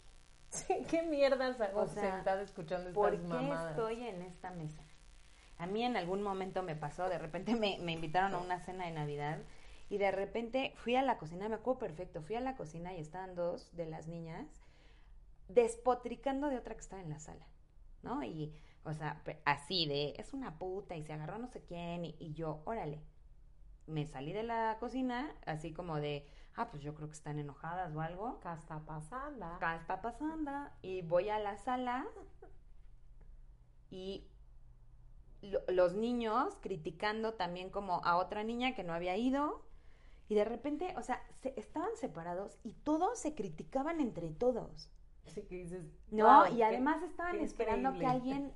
Sí, 0.54 0.86
¿Qué 0.90 1.02
mierdas 1.02 1.60
hago 1.60 1.82
O 1.82 1.88
sea, 1.88 2.16
sentada 2.18 2.42
escuchando 2.44 2.90
estas 2.90 2.94
¿Por 2.94 3.12
qué 3.12 3.28
mamadas? 3.28 3.72
estoy 3.72 4.04
en 4.08 4.22
esta 4.22 4.52
mesa? 4.52 4.82
A 5.58 5.66
mí 5.66 5.84
en 5.84 5.98
algún 5.98 6.22
momento 6.22 6.62
me 6.62 6.76
pasó, 6.76 7.10
de 7.10 7.18
repente 7.18 7.56
me, 7.56 7.80
me 7.80 7.94
invitaron 7.94 8.34
a 8.36 8.38
una 8.38 8.60
cena 8.60 8.86
de 8.86 8.92
Navidad 8.92 9.40
y 9.90 9.98
de 9.98 10.12
repente 10.12 10.74
fui 10.76 10.96
a 10.96 11.02
la 11.02 11.18
cocina, 11.18 11.50
me 11.50 11.56
acuerdo 11.56 11.80
perfecto, 11.80 12.22
fui 12.22 12.36
a 12.36 12.40
la 12.42 12.56
cocina 12.56 12.94
y 12.94 13.00
estaban 13.00 13.36
dos 13.36 13.76
de 13.76 13.86
las 13.86 14.08
niñas 14.08 14.48
despotricando 15.48 16.50
de 16.50 16.58
otra 16.58 16.76
que 16.76 16.82
estaba 16.82 17.02
en 17.02 17.10
la 17.10 17.20
sala, 17.20 17.46
¿no? 18.02 18.24
Y, 18.24 18.54
o 18.84 18.94
sea, 18.94 19.22
así 19.46 19.86
de, 19.86 20.14
es 20.18 20.34
una 20.34 20.58
puta 20.58 20.96
y 20.96 21.04
se 21.04 21.14
agarró 21.14 21.38
no 21.38 21.48
sé 21.48 21.62
quién 21.62 22.06
y, 22.06 22.16
y 22.20 22.34
yo, 22.34 22.62
órale, 22.66 23.02
me 23.88 24.06
salí 24.08 24.34
de 24.34 24.44
la 24.44 24.78
cocina 24.80 25.36
así 25.46 25.74
como 25.74 26.00
de, 26.00 26.28
ah, 26.56 26.70
pues 26.70 26.84
yo 26.84 26.94
creo 26.96 27.08
que 27.08 27.14
están 27.16 27.40
enojadas 27.40 27.96
o 27.96 28.02
algo. 28.02 28.40
¿Qué 28.42 28.52
está 28.54 28.80
pasando? 28.86 29.46
¿Qué 29.60 29.76
está 29.76 30.02
pasando? 30.02 30.52
Y 30.82 31.02
voy 31.02 31.30
a 31.30 31.40
la 31.40 31.58
sala 31.58 32.06
y 33.90 34.28
lo- 35.42 35.64
los 35.68 35.94
niños 35.94 36.58
criticando 36.62 37.34
también 37.34 37.70
como 37.70 38.04
a 38.06 38.18
otra 38.18 38.44
niña 38.44 38.76
que 38.76 38.84
no 38.84 38.94
había 38.94 39.18
ido. 39.18 39.66
Y 40.30 40.36
de 40.36 40.46
repente, 40.46 40.96
o 40.98 41.04
sea, 41.04 41.22
se, 41.42 41.54
estaban 41.60 41.96
separados 41.98 42.58
y 42.64 42.74
todos 42.74 43.20
se 43.20 43.36
criticaban 43.36 44.00
entre 44.00 44.30
todos. 44.32 44.90
Sí, 45.26 45.44
que 45.44 45.56
dices, 45.56 45.86
No, 46.12 46.44
"Wow, 46.44 46.54
y 46.54 46.58
qué- 46.58 46.66
además 46.66 47.04
estaban 47.04 47.38
qué 47.38 47.44
esperando 47.44 47.92
que 47.92 47.98
increíble". 48.06 48.34
alguien 48.34 48.56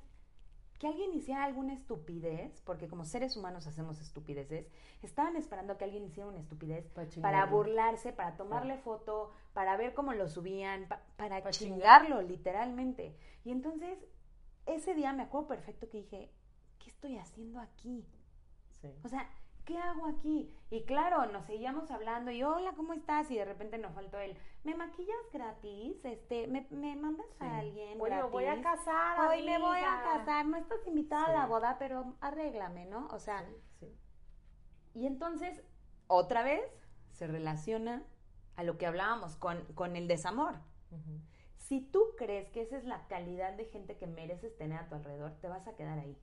que 0.78 0.86
alguien 0.86 1.12
hiciera 1.12 1.42
alguna 1.44 1.72
estupidez, 1.74 2.60
porque 2.62 2.88
como 2.88 3.04
seres 3.04 3.36
humanos 3.36 3.66
hacemos 3.66 4.00
estupideces, 4.00 4.66
estaban 5.02 5.36
esperando 5.36 5.76
que 5.76 5.84
alguien 5.84 6.04
hiciera 6.04 6.28
una 6.28 6.38
estupidez 6.38 6.86
Para 7.20 7.46
burlarse, 7.46 8.12
para 8.12 8.36
tomarle 8.36 8.78
foto, 8.78 9.32
para 9.54 9.76
ver 9.76 9.92
cómo 9.94 10.12
lo 10.14 10.28
subían, 10.28 10.86
pa- 10.86 11.02
para 11.16 11.42
Pa' 11.42 11.50
chingarlo 11.50 12.22
literalmente. 12.22 13.16
Y 13.44 13.50
entonces, 13.50 13.98
ese 14.66 14.94
día 14.94 15.12
me 15.12 15.24
acuerdo 15.24 15.48
perfecto 15.48 15.88
que 15.88 15.98
dije, 15.98 16.30
¿qué 16.78 16.90
estoy 16.90 17.18
haciendo 17.18 17.58
aquí? 17.60 18.04
Sí. 18.80 18.94
O 19.02 19.08
sea, 19.08 19.28
¿qué 19.68 19.78
hago 19.78 20.06
aquí? 20.06 20.50
Y 20.70 20.84
claro, 20.84 21.26
nos 21.26 21.44
seguíamos 21.44 21.90
hablando 21.90 22.30
y 22.30 22.42
hola, 22.42 22.72
¿cómo 22.74 22.94
estás? 22.94 23.30
Y 23.30 23.36
de 23.36 23.44
repente 23.44 23.76
nos 23.76 23.92
faltó 23.94 24.18
él, 24.18 24.34
¿me 24.64 24.74
maquillas 24.74 25.14
gratis? 25.30 26.02
Este, 26.04 26.46
¿me, 26.46 26.66
me 26.70 26.96
mandas 26.96 27.26
a 27.38 27.58
alguien 27.58 27.98
Bueno, 27.98 28.16
gratis? 28.16 28.32
voy 28.32 28.44
a 28.46 28.62
casar, 28.62 29.28
Hoy 29.28 29.42
me 29.44 29.58
voy 29.58 29.78
a 29.80 29.92
amiga". 30.00 30.18
casar, 30.24 30.46
no 30.46 30.56
estás 30.56 30.78
invitada 30.86 31.26
Sí. 31.26 31.30
a 31.32 31.34
la 31.34 31.46
boda, 31.46 31.76
pero 31.78 32.14
arréglame, 32.22 32.86
¿no? 32.86 33.08
O 33.08 33.18
sea, 33.18 33.44
Sí, 33.78 33.94
y 34.94 35.06
entonces, 35.06 35.62
otra 36.06 36.42
vez, 36.42 36.62
se 37.12 37.26
relaciona 37.26 38.06
a 38.56 38.62
lo 38.62 38.78
que 38.78 38.86
hablábamos 38.86 39.36
con, 39.36 39.62
con 39.74 39.96
el 39.96 40.08
desamor. 40.08 40.54
Si 41.58 41.82
tú 41.82 42.02
crees 42.16 42.48
que 42.50 42.62
esa 42.62 42.78
es 42.78 42.84
la 42.84 43.06
calidad 43.08 43.52
de 43.52 43.66
gente 43.66 43.98
que 43.98 44.06
mereces 44.06 44.56
tener 44.56 44.78
a 44.78 44.88
tu 44.88 44.94
alrededor, 44.94 45.32
te 45.42 45.48
vas 45.48 45.66
a 45.68 45.76
quedar 45.76 45.98
ahí. 45.98 46.16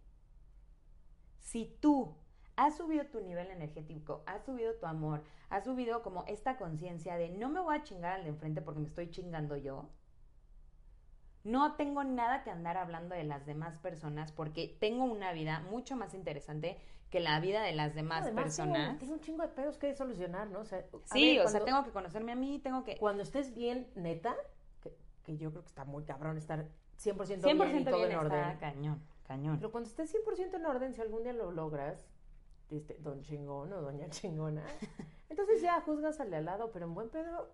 Si 1.40 1.78
tú 1.80 2.18
has 2.58 2.78
subido 2.78 3.06
tu 3.08 3.22
nivel 3.22 3.50
energético, 3.52 4.24
has 4.26 4.44
subido 4.46 4.74
tu 4.76 4.86
amor, 4.86 5.24
has 5.50 5.64
subido 5.66 6.02
como 6.02 6.24
esta 6.28 6.58
conciencia 6.58 7.18
de 7.18 7.30
no 7.30 7.50
me 7.50 7.60
voy 7.60 7.76
a 7.76 7.84
chingar 7.84 8.14
al 8.14 8.24
de 8.24 8.30
enfrente 8.30 8.62
porque 8.62 8.80
me 8.80 8.88
estoy 8.88 9.10
chingando 9.10 9.58
yo, 9.58 9.90
no 11.44 11.76
tengo 11.76 12.04
nada 12.04 12.44
que 12.44 12.50
andar 12.50 12.76
hablando 12.78 13.14
de 13.16 13.24
las 13.24 13.46
demás 13.46 13.78
personas 13.80 14.32
porque 14.32 14.76
tengo 14.80 15.04
una 15.04 15.32
vida 15.32 15.60
mucho 15.70 15.96
más 15.96 16.14
interesante 16.14 16.78
que 17.12 17.20
la 17.20 17.40
vida 17.40 17.62
de 17.62 17.74
las 17.74 17.94
demás 17.94 18.24
Además, 18.24 18.56
tengo- 18.58 18.74
personas. 18.74 19.00
Tengo, 19.00 19.14
un 19.14 19.20
chingo 19.22 19.42
de 19.44 19.50
pedos 19.50 19.78
que 19.78 19.94
solucionar, 19.94 20.48
¿no? 20.50 20.62
O 20.62 20.66
sea, 20.66 20.84
Sí, 21.06 21.38
ver, 21.38 21.46
o 21.46 21.50
sea, 21.50 21.60
cuando- 21.60 21.66
tengo 21.66 21.84
que 21.84 21.92
conocerme 21.92 22.32
a 22.32 22.36
mí, 22.36 22.60
tengo 22.60 22.84
que... 22.84 22.98
Cuando 22.98 23.22
estés 23.22 23.54
bien, 23.54 23.88
neta, 23.96 24.36
que, 24.82 24.98
que 25.24 25.38
yo 25.38 25.52
creo 25.52 25.62
que 25.62 25.68
está 25.68 25.86
muy 25.86 26.04
cabrón 26.04 26.38
estar 26.38 26.66
100%, 26.98 27.42
100% 27.44 27.66
bien 27.66 27.80
y 27.82 27.86
todo 27.86 27.98
bien 27.98 28.12
en 28.12 28.18
está 28.18 28.26
orden. 28.26 28.58
cañón, 28.58 29.04
cañón. 29.28 29.58
Pero 29.58 29.72
cuando 29.72 29.88
estés 29.88 30.10
100% 30.16 30.56
en 30.56 30.66
orden, 30.66 30.94
si 30.96 31.02
algún 31.02 31.22
día 31.24 31.34
lo 31.34 31.52
logras, 31.52 32.04
este, 32.72 32.96
don 33.00 33.22
chingón 33.22 33.72
o 33.74 33.82
doña 33.82 34.10
chingona, 34.10 34.64
entonces 35.30 35.62
ya 35.62 35.82
juzgas 35.82 36.20
al 36.20 36.30
de 36.32 36.38
al 36.38 36.46
lado, 36.46 36.72
pero 36.72 36.86
en 36.86 36.94
buen 36.94 37.10
pedo, 37.10 37.50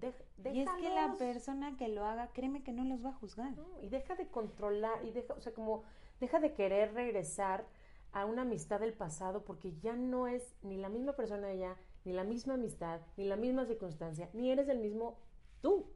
dej- 0.00 0.24
Y 0.52 0.60
es 0.60 0.68
que 0.80 0.88
la 0.90 1.16
persona 1.18 1.76
que 1.76 1.88
lo 1.88 2.04
haga, 2.04 2.28
créeme 2.32 2.62
que 2.62 2.72
no 2.72 2.84
los 2.84 3.04
va 3.04 3.10
a 3.10 3.14
juzgar. 3.14 3.56
¿no? 3.56 3.80
Y 3.82 3.88
deja 3.88 4.14
de 4.14 4.28
controlar, 4.28 5.04
y 5.04 5.10
deja, 5.12 5.34
o 5.34 5.40
sea, 5.40 5.52
como, 5.54 5.82
deja 6.20 6.40
de 6.40 6.52
querer 6.54 6.94
regresar 6.94 7.66
a 8.12 8.24
una 8.24 8.42
amistad 8.42 8.80
del 8.80 8.94
pasado, 8.94 9.44
porque 9.44 9.76
ya 9.78 9.94
no 9.94 10.26
es 10.28 10.54
ni 10.62 10.76
la 10.78 10.88
misma 10.88 11.12
persona 11.14 11.50
ella, 11.50 11.76
ni 12.04 12.12
la 12.12 12.24
misma 12.24 12.54
amistad, 12.54 13.00
ni 13.16 13.24
la 13.24 13.36
misma 13.36 13.66
circunstancia, 13.66 14.30
ni 14.32 14.50
eres 14.50 14.68
el 14.68 14.78
mismo 14.78 15.18
tú. 15.60 15.90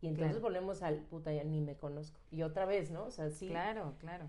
Y 0.00 0.08
entonces 0.08 0.32
Claro. 0.32 0.42
volvemos 0.42 0.82
al 0.82 1.00
puta, 1.04 1.32
ya 1.32 1.44
ni 1.44 1.60
me 1.60 1.76
conozco. 1.76 2.18
Y 2.30 2.42
otra 2.42 2.66
vez, 2.66 2.90
¿no? 2.90 3.04
O 3.04 3.10
sea, 3.10 3.30
sí, 3.30 3.48
Claro, 3.48 3.94
claro. 4.00 4.28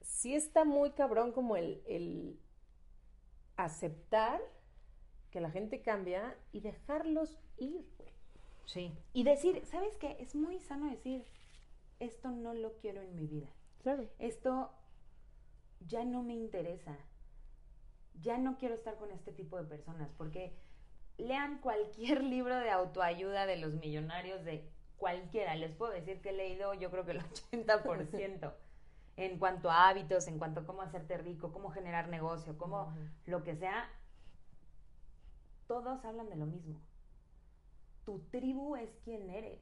sí 0.00 0.34
está 0.34 0.64
muy 0.64 0.90
cabrón 0.92 1.32
como 1.32 1.56
el, 1.56 1.82
el 1.86 2.40
aceptar 3.64 4.40
que 5.30 5.40
la 5.40 5.50
gente 5.50 5.82
cambia 5.82 6.36
y 6.52 6.60
dejarlos 6.60 7.38
ir. 7.56 7.86
Sí. 8.66 8.92
Y 9.12 9.24
decir, 9.24 9.64
¿sabes 9.66 9.96
qué? 9.96 10.16
Es 10.20 10.34
muy 10.34 10.58
sano 10.60 10.90
decir, 10.90 11.24
esto 12.00 12.30
no 12.30 12.54
lo 12.54 12.76
quiero 12.76 13.00
en 13.02 13.14
mi 13.14 13.26
vida. 13.26 13.48
Claro. 13.82 14.08
Esto 14.18 14.72
ya 15.80 16.04
no 16.04 16.22
me 16.22 16.34
interesa. 16.34 16.96
Ya 18.20 18.38
no 18.38 18.58
quiero 18.58 18.74
estar 18.74 18.96
con 18.96 19.10
este 19.10 19.32
tipo 19.32 19.56
de 19.56 19.64
personas 19.64 20.10
porque 20.16 20.54
lean 21.16 21.60
cualquier 21.60 22.22
libro 22.34 22.56
de 22.58 22.70
autoayuda 22.70 23.46
de 23.46 23.56
los 23.56 23.74
millonarios 23.74 24.44
de 24.44 24.70
cualquiera. 24.96 25.54
Les 25.54 25.72
puedo 25.72 25.92
decir 25.92 26.20
que 26.20 26.30
he 26.30 26.34
leído 26.34 26.74
yo 26.74 26.90
creo 26.90 27.04
que 27.04 27.12
el 27.12 27.20
80% 27.52 28.52
en 29.16 29.38
cuanto 29.38 29.70
a 29.70 29.88
hábitos, 29.88 30.26
en 30.28 30.38
cuanto 30.38 30.60
a 30.60 30.64
cómo 30.66 30.82
hacerte 30.82 31.18
rico, 31.18 31.52
cómo 31.52 31.70
generar 31.70 32.08
negocio, 32.08 32.56
cómo 32.56 32.94
lo 33.26 33.42
que 33.42 33.54
sea. 33.56 33.88
Todos 35.66 36.04
hablan 36.04 36.28
de 36.28 36.36
lo 36.36 36.46
mismo. 36.46 36.80
Tu 38.04 38.18
tribu 38.30 38.76
es 38.76 38.90
quien 39.04 39.30
eres. 39.30 39.60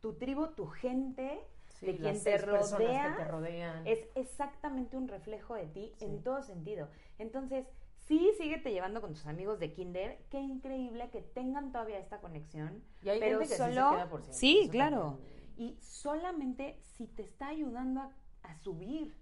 Tu 0.00 0.14
tribu, 0.14 0.48
tu 0.48 0.66
gente, 0.66 1.40
Sí, 1.78 1.86
de 1.86 1.96
quien 1.96 2.22
te 2.22 2.38
rodea 2.38 3.16
te 3.16 3.24
rodean. 3.24 3.86
es 3.86 4.00
exactamente 4.14 4.96
un 4.96 5.08
reflejo 5.08 5.54
de 5.54 5.66
ti 5.66 5.92
Sí. 5.96 6.04
en 6.04 6.22
todo 6.22 6.42
sentido. 6.42 6.88
Entonces, 7.18 7.66
sí, 8.06 8.30
síguete 8.38 8.72
llevando 8.72 9.00
con 9.00 9.12
tus 9.14 9.26
amigos 9.26 9.58
de 9.60 9.72
kinder. 9.72 10.18
Qué 10.30 10.40
increíble 10.40 11.08
que 11.10 11.22
tengan 11.22 11.72
todavía 11.72 11.98
esta 11.98 12.20
conexión. 12.20 12.82
y 13.02 13.08
hay 13.10 13.20
pero 13.20 13.38
gente 13.38 13.44
que 13.54 13.56
sí 13.56 13.62
se 13.62 13.74
solo- 13.74 13.90
queda 13.92 14.08
por 14.08 14.20
siempre. 14.22 14.38
sí, 14.38 14.68
claro. 14.70 15.00
también. 15.12 15.33
Y 15.56 15.78
solamente 15.80 16.80
si 16.82 17.06
te 17.06 17.22
está 17.22 17.48
ayudando 17.48 18.00
a, 18.00 18.12
a 18.42 18.54
subir. 18.54 19.16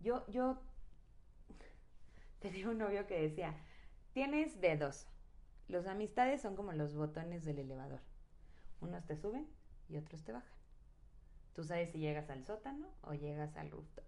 Yo, 0.00 0.26
yo 0.28 0.60
tenía 2.40 2.68
un 2.68 2.78
novio 2.78 3.06
que 3.06 3.20
decía, 3.20 3.54
tienes 4.12 4.60
dedos. 4.60 5.06
Los 5.68 5.86
amistades 5.86 6.42
son 6.42 6.56
como 6.56 6.72
los 6.72 6.94
botones 6.94 7.44
del 7.44 7.58
elevador. 7.58 8.00
Unos 8.80 9.06
te 9.06 9.16
suben 9.16 9.48
y 9.88 9.96
otros 9.96 10.24
te 10.24 10.32
bajan. 10.32 10.52
Tú 11.54 11.64
sabes 11.64 11.90
si 11.90 11.98
llegas 11.98 12.30
al 12.30 12.44
sótano 12.44 12.88
o 13.02 13.14
llegas 13.14 13.56
al 13.56 13.70
rooftop. 13.70 14.04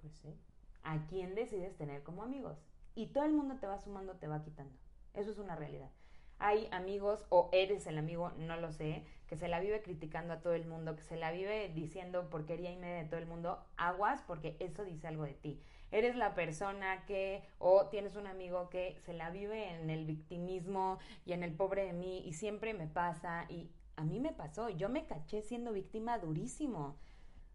Pues 0.00 0.12
sí. 0.14 0.38
¿A 0.82 1.06
quién 1.06 1.34
decides 1.34 1.76
tener 1.76 2.02
como 2.02 2.22
amigos? 2.22 2.58
Y 2.94 3.08
todo 3.08 3.24
el 3.24 3.32
mundo 3.32 3.56
te 3.56 3.66
va 3.66 3.78
sumando, 3.78 4.14
te 4.16 4.26
va 4.26 4.42
quitando. 4.42 4.76
Eso 5.14 5.30
es 5.30 5.38
una 5.38 5.54
realidad. 5.54 5.90
Hay 6.38 6.68
amigos, 6.72 7.24
o 7.28 7.48
eres 7.52 7.86
el 7.86 7.98
amigo, 7.98 8.32
no 8.36 8.56
lo 8.56 8.72
sé, 8.72 9.04
que 9.26 9.36
se 9.36 9.48
la 9.48 9.60
vive 9.60 9.80
criticando 9.80 10.34
a 10.34 10.40
todo 10.40 10.54
el 10.54 10.66
mundo, 10.66 10.96
que 10.96 11.02
se 11.02 11.16
la 11.16 11.30
vive 11.30 11.70
diciendo 11.74 12.28
porquería 12.28 12.70
y 12.70 12.76
media 12.76 12.96
de 12.96 13.08
todo 13.08 13.20
el 13.20 13.26
mundo. 13.26 13.64
Aguas, 13.76 14.22
porque 14.26 14.56
eso 14.58 14.84
dice 14.84 15.06
algo 15.06 15.24
de 15.24 15.34
ti. 15.34 15.60
Eres 15.90 16.16
la 16.16 16.34
persona 16.34 17.04
que, 17.06 17.42
o 17.58 17.86
tienes 17.86 18.16
un 18.16 18.26
amigo 18.26 18.68
que 18.70 18.98
se 19.04 19.12
la 19.12 19.30
vive 19.30 19.70
en 19.70 19.90
el 19.90 20.04
victimismo 20.04 20.98
y 21.24 21.32
en 21.32 21.42
el 21.42 21.54
pobre 21.54 21.86
de 21.86 21.92
mí, 21.92 22.22
y 22.26 22.32
siempre 22.32 22.74
me 22.74 22.86
pasa, 22.86 23.46
y 23.48 23.70
a 23.96 24.04
mí 24.04 24.18
me 24.18 24.32
pasó, 24.32 24.68
yo 24.68 24.88
me 24.88 25.06
caché 25.06 25.42
siendo 25.42 25.72
víctima 25.72 26.18
durísimo. 26.18 26.96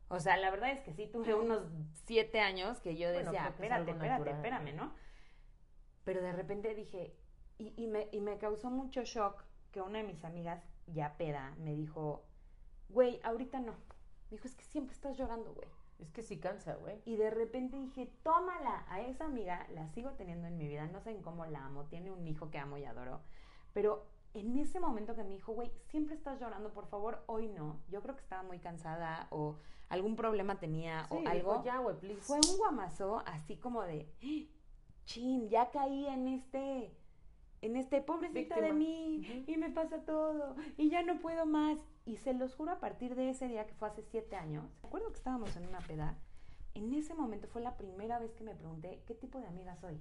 O 0.10 0.20
sea, 0.20 0.38
la 0.38 0.50
verdad 0.50 0.72
es 0.72 0.80
que 0.82 0.94
sí 0.94 1.08
tuve 1.08 1.34
unos 1.34 1.63
siete 2.06 2.40
años 2.40 2.80
que 2.80 2.96
yo 2.96 3.12
Bueno, 3.12 3.32
decía, 3.32 3.42
que 3.42 3.48
es 3.48 3.54
espérate, 3.56 3.92
espérate, 3.92 4.30
espérame, 4.30 4.76
¿no? 4.76 4.94
Pero 6.06 6.22
de 6.22 6.32
repente 6.32 6.74
dije, 6.74 7.13
y, 7.58 7.74
y 7.82 7.88
me, 7.88 8.08
y 8.12 8.20
me 8.22 8.38
causó 8.38 8.70
mucho 8.70 9.04
shock 9.04 9.43
que 9.72 9.82
una 9.82 10.00
de 10.00 10.04
mis 10.06 10.24
amigas, 10.24 10.63
ya 10.88 11.17
peda, 11.17 11.54
me 11.58 11.74
dijo, 11.74 12.24
güey, 12.89 13.20
ahorita 13.24 13.60
no. 13.60 13.74
Me 14.30 14.38
dijo, 14.38 14.48
es 14.48 14.56
que 14.56 14.63
siempre 14.63 14.93
estás 14.96 15.17
llorando, 15.17 15.54
güey. 15.54 15.67
Es 16.00 16.12
que 16.12 16.22
sí 16.22 16.38
cansa, 16.39 16.76
güey. 16.76 17.02
Y 17.06 17.15
de 17.15 17.30
repente 17.32 17.76
dije, 17.78 18.12
tómala, 18.24 18.86
a 18.89 19.02
esa 19.02 19.26
amiga 19.26 19.65
la 19.74 19.88
sigo 19.89 20.12
teniendo 20.12 20.48
en 20.48 20.58
mi 20.58 20.67
vida, 20.67 20.86
no 20.88 21.02
sé 21.02 21.12
en 21.12 21.22
cómo 21.22 21.46
la 21.48 21.65
amo, 21.65 21.86
tiene 21.86 22.12
un 22.12 22.28
hijo 22.28 22.50
que 22.52 22.60
amo 22.60 22.78
y 22.78 22.86
adoro, 22.86 23.22
pero 23.74 24.06
en 24.34 24.56
ese 24.60 24.80
momento 24.80 25.15
que 25.15 25.24
me 25.24 25.32
dijo, 25.34 25.54
güey, 25.54 25.72
siempre 25.89 26.13
estás 26.13 26.39
llorando, 26.39 26.72
por 26.72 26.86
favor, 26.88 27.24
hoy 27.26 27.48
no, 27.48 27.80
yo 27.89 28.02
creo 28.04 28.15
que 28.15 28.22
estaba 28.22 28.43
muy 28.43 28.60
cansada 28.60 29.28
o 29.32 29.56
algún 29.89 30.15
problema 30.15 30.60
tenía 30.60 31.06
Sí, 31.08 31.15
o 31.15 31.17
dijo, 31.20 31.30
algo, 31.32 31.63
ya, 31.63 31.80
güey, 31.80 31.98
please. 31.98 32.22
fue 32.22 32.38
un 32.48 32.58
guamazo 32.58 33.24
así 33.26 33.58
como 33.58 33.82
de, 33.82 34.08
"Ah, 34.22 34.54
chin, 35.06 35.50
ya 35.50 35.72
caí 35.72 36.06
en 36.08 36.28
este, 36.28 36.93
en 37.62 37.76
este 37.76 38.02
pobrecita 38.02 38.56
de 38.56 38.72
Víctima. 38.72 38.78
mí 38.80 39.41
Ujú. 39.41 39.52
y 39.52 39.58
me 39.58 39.70
pasa 39.72 40.00
todo 40.04 40.56
y 40.78 40.89
ya 40.89 41.04
no 41.04 41.20
puedo 41.20 41.46
más. 41.46 41.80
Y 42.06 42.17
se 42.17 42.34
los 42.34 42.56
juro 42.56 42.72
a 42.72 42.80
partir 42.80 43.15
de 43.15 43.30
ese 43.30 43.48
día 43.48 43.65
que 43.67 43.74
fue 43.74 43.88
hace 43.89 44.02
siete 44.04 44.36
años, 44.36 44.63
recuerdo 44.82 45.08
que 45.10 45.17
estábamos 45.17 45.56
en 45.58 45.67
una 45.67 45.80
peda, 45.80 46.15
en 46.74 46.93
ese 46.93 47.13
momento 47.15 47.48
fue 47.48 47.62
la 47.62 47.76
primera 47.76 48.20
vez 48.20 48.34
que 48.34 48.43
me 48.43 48.56
pregunté 48.56 49.02
qué 49.08 49.13
tipo 49.15 49.39
de 49.39 49.48
amiga 49.48 49.76
soy, 49.76 50.00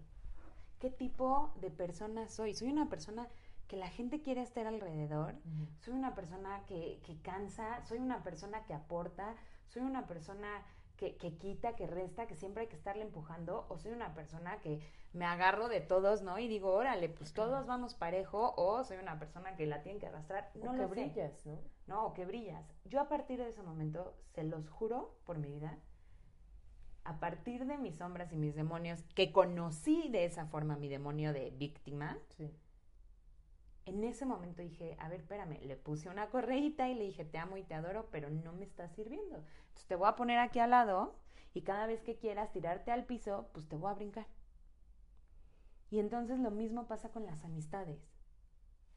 qué 0.78 0.90
tipo 0.90 1.52
de 1.60 1.70
persona 1.70 2.28
soy. 2.28 2.54
Soy 2.54 2.68
una 2.68 2.88
persona 2.88 3.28
que 3.66 3.76
la 3.76 3.88
gente 3.88 4.20
quiere 4.20 4.42
estar 4.42 4.66
alrededor, 4.66 5.32
Ujú. 5.34 5.66
soy 5.80 5.94
una 5.94 6.14
persona 6.14 6.62
que, 6.66 7.00
que 7.04 7.16
cansa, 7.22 7.82
soy 7.86 7.98
una 7.98 8.22
persona 8.22 8.64
que 8.66 8.74
aporta, 8.74 9.34
soy 9.66 9.82
una 9.82 10.06
persona 10.06 10.62
que, 10.96 11.16
que 11.16 11.36
quita, 11.36 11.76
que 11.76 11.86
resta, 11.86 12.26
que 12.26 12.34
siempre 12.36 12.62
hay 12.62 12.68
que 12.68 12.76
estarle 12.76 13.02
empujando, 13.02 13.66
o 13.68 13.78
soy 13.78 13.92
una 13.92 14.14
persona 14.14 14.60
que 14.60 14.80
me 15.12 15.24
agarro 15.24 15.68
de 15.68 15.80
todos, 15.80 16.22
¿no? 16.22 16.38
Y 16.38 16.48
digo, 16.48 16.72
órale, 16.74 17.08
pues 17.08 17.32
todos 17.32 17.66
vamos 17.66 17.94
parejo, 17.94 18.54
o 18.56 18.82
soy 18.84 18.98
una 18.98 19.18
persona 19.18 19.56
que 19.56 19.66
la 19.66 19.82
tienen 19.82 20.00
que 20.00 20.06
arrastrar, 20.06 20.50
no 20.54 20.70
O 20.70 20.74
que 20.74 20.82
lo 20.82 20.88
sé. 20.88 20.94
brillas, 20.94 21.46
¿no? 21.46 21.58
No, 21.86 22.06
o 22.06 22.14
que 22.14 22.24
brillas. 22.26 22.66
Yo 22.84 23.00
a 23.00 23.08
partir 23.08 23.38
de 23.38 23.48
ese 23.48 23.62
momento, 23.62 24.14
se 24.34 24.42
los 24.44 24.68
juro 24.68 25.16
por 25.24 25.38
mi 25.38 25.48
vida, 25.50 25.78
a 27.04 27.20
partir 27.20 27.66
de 27.66 27.78
mis 27.78 27.96
sombras 27.96 28.32
y 28.32 28.36
mis 28.36 28.54
demonios, 28.56 29.02
que 29.14 29.32
conocí 29.32 30.08
de 30.08 30.24
esa 30.24 30.46
forma 30.46 30.76
mi 30.76 30.88
demonio 30.88 31.32
de 31.32 31.50
víctima, 31.50 32.18
Sí. 32.36 32.50
En 33.86 34.02
ese 34.02 34.26
momento 34.26 34.62
dije, 34.62 34.96
a 34.98 35.08
ver, 35.08 35.20
espérame, 35.20 35.60
le 35.62 35.76
puse 35.76 36.08
una 36.08 36.28
correíta 36.28 36.88
y 36.88 36.94
le 36.94 37.04
dije, 37.04 37.24
te 37.24 37.38
amo 37.38 37.56
y 37.56 37.62
te 37.62 37.74
adoro, 37.74 38.08
pero 38.10 38.28
no 38.30 38.52
me 38.52 38.64
está 38.64 38.88
sirviendo. 38.88 39.36
Entonces 39.36 39.86
te 39.86 39.94
voy 39.94 40.08
a 40.08 40.16
poner 40.16 40.40
aquí 40.40 40.58
al 40.58 40.70
lado 40.70 41.14
y 41.54 41.62
cada 41.62 41.86
vez 41.86 42.02
que 42.02 42.18
quieras 42.18 42.50
tirarte 42.50 42.90
al 42.90 43.06
piso, 43.06 43.48
pues 43.52 43.68
te 43.68 43.76
voy 43.76 43.90
a 43.90 43.94
brincar. 43.94 44.26
Y 45.88 46.00
entonces 46.00 46.40
lo 46.40 46.50
mismo 46.50 46.88
pasa 46.88 47.10
con 47.10 47.24
las 47.24 47.44
amistades, 47.44 48.00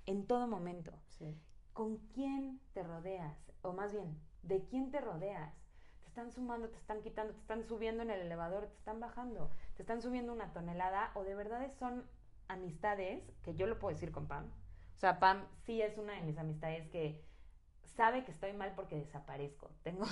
en 0.07 0.25
todo 0.25 0.47
momento. 0.47 0.91
Sí. 1.07 1.39
¿Con 1.73 1.97
quién 2.07 2.59
te 2.73 2.81
rodeas? 2.81 3.37
O 3.61 3.73
más 3.73 3.93
bien, 3.93 4.19
¿de 4.41 4.65
quién 4.65 4.89
te 4.89 5.01
rodeas? 5.01 5.53
¿Te 6.01 6.07
están 6.07 6.31
sumando, 6.31 6.69
te 6.69 6.79
están 6.79 7.03
quitando, 7.03 7.33
te 7.33 7.39
están 7.41 7.63
subiendo 7.63 8.01
en 8.01 8.09
el 8.09 8.21
elevador, 8.21 8.65
te 8.65 8.75
están 8.75 8.99
bajando, 8.99 9.51
te 9.75 9.83
están 9.83 10.01
subiendo 10.01 10.33
una 10.33 10.51
tonelada 10.51 11.11
o 11.13 11.23
de 11.23 11.35
verdad 11.35 11.71
son 11.77 12.09
amistades 12.47 13.23
que 13.43 13.53
yo 13.53 13.67
lo 13.67 13.77
puedo 13.77 13.93
decir 13.93 14.11
con 14.11 14.27
Pam. 14.27 14.51
O 14.99 15.01
sea, 15.01 15.17
Pam 15.17 15.45
sí 15.65 15.81
es 15.81 15.97
una 15.97 16.11
de 16.11 16.21
mis 16.23 16.37
amistades 16.37 16.85
que 16.89 17.23
sabe 17.95 18.25
que 18.25 18.31
estoy 18.31 18.51
mal 18.51 18.73
porque 18.75 18.97
desaparezco. 18.97 19.71
Tengo, 19.83 20.03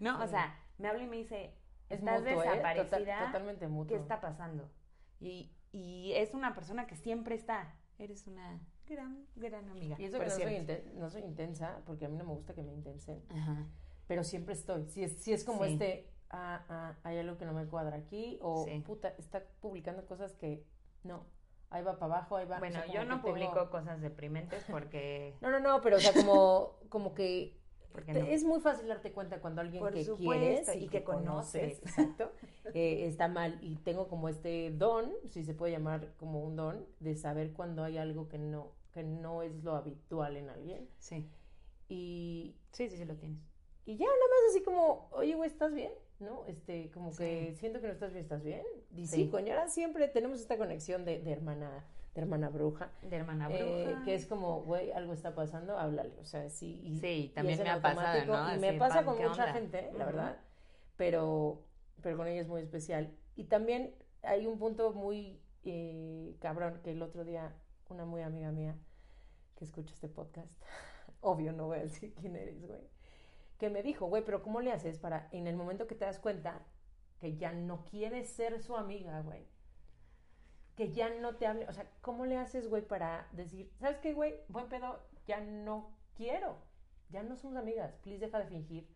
¿no? 0.00 0.22
O 0.22 0.26
sea, 0.26 0.54
me 0.76 0.88
habla 0.88 1.04
y 1.04 1.06
me 1.06 1.16
dice, 1.16 1.54
estás 1.88 2.20
mutuo, 2.20 2.42
¿eh? 2.42 2.48
desaparecida. 2.50 2.98
Total- 2.98 3.26
totalmente 3.32 3.68
mutuo. 3.68 3.96
¿Qué 3.96 4.02
está 4.02 4.20
pasando? 4.20 4.70
Y, 5.18 5.50
y 5.72 6.12
es 6.12 6.34
una 6.34 6.54
persona 6.54 6.86
que 6.86 6.94
siempre 6.94 7.36
está. 7.36 7.74
Eres 7.98 8.26
una 8.26 8.60
gran, 8.86 9.24
gran 9.34 9.66
amiga. 9.70 9.96
Y 9.98 10.04
eso 10.04 10.18
que 10.18 10.26
no 10.26 10.30
soy, 10.30 10.42
cierto. 10.42 10.72
inten- 10.74 10.92
no 10.92 11.08
soy 11.08 11.22
intensa, 11.22 11.80
porque 11.86 12.04
a 12.04 12.08
mí 12.10 12.18
no 12.18 12.24
me 12.24 12.34
gusta 12.34 12.52
que 12.52 12.62
me 12.62 12.74
intensen, 12.74 13.24
Ajá. 13.30 13.66
pero 14.06 14.24
siempre 14.24 14.52
estoy. 14.52 14.84
Si 14.88 15.04
es, 15.04 15.22
si 15.22 15.32
es 15.32 15.42
como 15.42 15.64
Sí. 15.64 15.72
este, 15.72 16.12
ah, 16.28 16.66
ah, 16.68 16.96
hay 17.02 17.16
algo 17.16 17.38
que 17.38 17.46
no 17.46 17.54
me 17.54 17.64
cuadra 17.66 17.96
aquí, 17.96 18.38
o 18.42 18.64
Sí. 18.66 18.78
puta, 18.86 19.08
está 19.16 19.42
publicando 19.62 20.04
cosas 20.06 20.34
que 20.34 20.66
no, 21.02 21.24
ahí 21.70 21.82
va 21.82 21.98
para 21.98 22.16
abajo, 22.16 22.36
ahí 22.36 22.46
va. 22.46 22.56
o 22.56 22.58
Bueno, 22.60 22.76
sea, 22.76 22.82
como 22.86 22.94
yo 22.94 23.04
no 23.04 23.20
tengo- 23.20 23.28
publico 23.34 23.70
cosas 23.70 24.00
deprimentes 24.00 24.64
porque... 24.70 25.34
No, 25.40 25.50
no, 25.50 25.60
no, 25.60 25.80
pero 25.80 25.96
o 25.96 26.00
sea, 26.00 26.12
como, 26.12 26.76
como 26.88 27.14
que 27.14 27.56
no. 28.06 28.14
es 28.26 28.44
muy 28.44 28.60
fácil 28.60 28.86
darte 28.88 29.12
cuenta 29.12 29.40
cuando 29.40 29.60
alguien 29.60 29.82
Por 29.82 29.92
que 29.92 30.04
quieres 30.16 30.68
y 30.76 30.88
que 30.88 31.02
conoces. 31.04 31.78
exacto, 31.80 32.30
eh, 32.74 33.06
está 33.06 33.26
mal. 33.28 33.58
Y 33.60 33.76
tengo 33.76 34.08
como 34.08 34.28
este 34.28 34.70
don, 34.70 35.12
si 35.26 35.42
se 35.44 35.54
puede 35.54 35.72
llamar 35.72 36.14
como 36.16 36.40
un 36.44 36.54
don, 36.56 36.86
de 37.00 37.16
saber 37.16 37.52
cuando 37.52 37.82
hay 37.84 37.98
algo 37.98 38.28
que 38.28 38.38
no, 38.38 38.72
que 38.92 39.02
no 39.02 39.42
es 39.42 39.62
lo 39.64 39.74
habitual 39.74 40.36
en 40.36 40.48
alguien. 40.50 40.88
Sí. 40.98 41.28
Y, 41.88 42.54
Sí, 42.72 42.88
sí, 42.88 42.96
sí 42.98 43.04
lo 43.04 43.16
tienes. 43.16 43.40
y 43.86 43.96
ya 43.96 44.04
nada 44.06 44.16
más 44.18 44.50
así 44.50 44.62
como, 44.62 45.08
oye, 45.12 45.34
güey, 45.34 45.48
¿estás 45.50 45.72
bien? 45.74 45.92
¿No? 46.18 46.44
Este, 46.46 46.90
como 46.90 47.12
Sí. 47.12 47.18
que 47.18 47.54
siento 47.54 47.80
que 47.80 47.86
no 47.86 47.92
estás 47.92 48.12
bien, 48.12 48.22
¿estás 48.24 48.42
bien? 48.42 48.62
Y 48.96 49.06
sí, 49.06 49.24
Sí. 49.24 49.28
coño, 49.30 49.52
ahora 49.52 49.68
siempre 49.68 50.08
tenemos 50.08 50.40
esta 50.40 50.56
conexión 50.58 51.04
de, 51.04 51.20
de 51.20 51.30
hermana, 51.32 51.84
de 52.14 52.20
hermana 52.20 52.48
bruja. 52.48 52.90
De 53.02 53.14
hermana 53.16 53.48
eh, 53.52 53.84
bruja. 53.86 54.04
que 54.04 54.14
es 54.14 54.26
como, 54.26 54.62
güey, 54.62 54.90
algo 54.90 55.12
está 55.12 55.34
pasando, 55.34 55.78
háblale. 55.78 56.18
O 56.20 56.24
sea, 56.24 56.48
sí. 56.50 56.80
Y, 56.82 56.98
Sí, 56.98 57.30
también 57.34 57.62
me 57.62 57.70
ha 57.70 57.80
pasado. 57.80 58.54
Y 58.56 58.58
me 58.58 58.70
Así, 58.70 58.78
pasa 58.78 59.04
con 59.04 59.16
¿qué 59.16 59.28
mucha 59.28 59.42
onda? 59.44 59.52
gente, 59.54 59.92
la 59.96 60.04
verdad. 60.06 60.36
Pero, 60.96 61.62
pero 62.02 62.16
con 62.16 62.26
ella 62.26 62.40
es 62.40 62.48
muy 62.48 62.62
especial. 62.62 63.14
Y 63.36 63.44
también 63.44 63.94
hay 64.22 64.46
un 64.46 64.58
punto 64.58 64.92
muy 64.92 65.40
eh, 65.64 66.36
cabrón 66.40 66.80
que 66.82 66.90
el 66.92 67.02
otro 67.02 67.24
día 67.24 67.54
una 67.90 68.04
muy 68.04 68.22
amiga 68.22 68.50
mía 68.50 68.76
que 69.56 69.64
escucha 69.64 69.92
este 69.94 70.08
podcast, 70.08 70.50
obvio 71.20 71.52
no 71.52 71.66
voy 71.66 71.78
a 71.78 71.82
decir 71.82 72.14
quién 72.14 72.36
eres, 72.36 72.64
güey, 72.66 72.80
que 73.58 73.70
me 73.70 73.82
dijo, 73.82 74.06
güey, 74.06 74.24
pero 74.24 74.42
¿cómo 74.42 74.60
le 74.60 74.72
haces 74.72 74.98
para 74.98 75.28
en 75.32 75.46
el 75.46 75.56
momento 75.56 75.86
que 75.86 75.94
te 75.94 76.04
das 76.04 76.18
cuenta 76.18 76.62
que 77.20 77.36
ya 77.36 77.52
no 77.52 77.84
quieres 77.84 78.30
ser 78.30 78.60
su 78.62 78.76
amiga, 78.76 79.20
güey? 79.20 79.46
Que 80.76 80.92
ya 80.92 81.10
no 81.10 81.36
te 81.36 81.46
hable, 81.46 81.66
o 81.68 81.72
sea, 81.72 81.90
¿cómo 82.00 82.24
le 82.24 82.36
haces, 82.36 82.68
güey, 82.68 82.86
para 82.86 83.28
decir, 83.32 83.70
¿sabes 83.78 83.98
qué, 83.98 84.14
güey? 84.14 84.36
Buen 84.48 84.68
pedo, 84.68 85.00
ya 85.26 85.40
no 85.40 85.90
quiero, 86.14 86.56
ya 87.10 87.24
no 87.24 87.36
somos 87.36 87.56
amigas, 87.56 87.94
please 88.02 88.24
deja 88.24 88.38
de 88.38 88.46
fingir, 88.46 88.88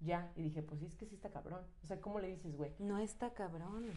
ya. 0.00 0.32
Y 0.36 0.42
dije, 0.42 0.62
pues 0.62 0.80
sí, 0.80 0.86
es 0.86 0.94
que 0.94 1.06
sí 1.06 1.16
está 1.16 1.30
cabrón. 1.30 1.66
O 1.82 1.86
sea, 1.86 2.00
¿cómo 2.00 2.20
le 2.20 2.28
dices, 2.28 2.56
güey? 2.56 2.72
No 2.78 2.98
está 2.98 3.34
cabrón. 3.34 3.90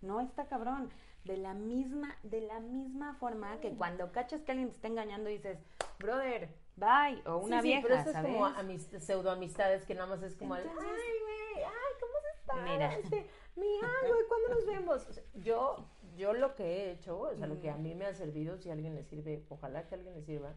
No 0.00 0.20
está 0.20 0.46
cabrón. 0.46 0.90
De 1.24 1.36
la 1.36 1.54
misma, 1.54 2.16
de 2.22 2.40
la 2.40 2.60
misma 2.60 3.14
forma 3.14 3.60
que 3.60 3.74
cuando 3.74 4.12
cachas 4.12 4.42
que 4.42 4.52
alguien 4.52 4.70
te 4.70 4.76
está 4.76 4.88
engañando 4.88 5.28
dices, 5.28 5.58
brother, 5.98 6.54
bye, 6.76 7.22
o 7.26 7.38
una 7.38 7.56
Sí, 7.60 7.62
sí, 7.62 7.68
vieja, 7.68 7.82
pero 7.82 7.94
eso 8.00 8.12
¿sabes? 8.12 8.30
es 8.30 8.36
como 8.36 8.46
amist- 8.48 8.98
pseudo 9.00 9.30
amistades 9.30 9.84
que 9.84 9.94
nada 9.94 10.06
más 10.06 10.22
es 10.22 10.36
como, 10.36 10.56
el, 10.56 10.62
ay, 10.62 10.68
Entonces- 10.68 10.94
güey, 11.22 11.64
ay, 11.64 11.92
¿cómo 12.00 12.12
se 12.22 12.38
está? 12.40 12.54
Mira. 12.72 12.94
Este, 12.94 13.30
mi 13.56 13.66
algo, 13.76 14.20
¿y 14.20 14.28
cuándo 14.28 14.48
nos 14.54 14.66
vemos? 14.66 15.06
O 15.08 15.12
sea, 15.12 15.22
yo, 15.34 15.86
yo 16.16 16.32
lo 16.34 16.54
que 16.54 16.64
he 16.64 16.90
hecho, 16.92 17.18
o 17.18 17.34
sea, 17.34 17.46
lo 17.46 17.60
que 17.60 17.70
a 17.70 17.76
mí 17.76 17.94
me 17.94 18.04
ha 18.06 18.12
servido, 18.14 18.58
si 18.58 18.68
a 18.70 18.74
alguien 18.74 18.94
le 18.94 19.02
sirve, 19.04 19.44
ojalá 19.48 19.86
que 19.88 19.94
a 19.94 19.98
alguien 19.98 20.14
le 20.14 20.22
sirva, 20.22 20.54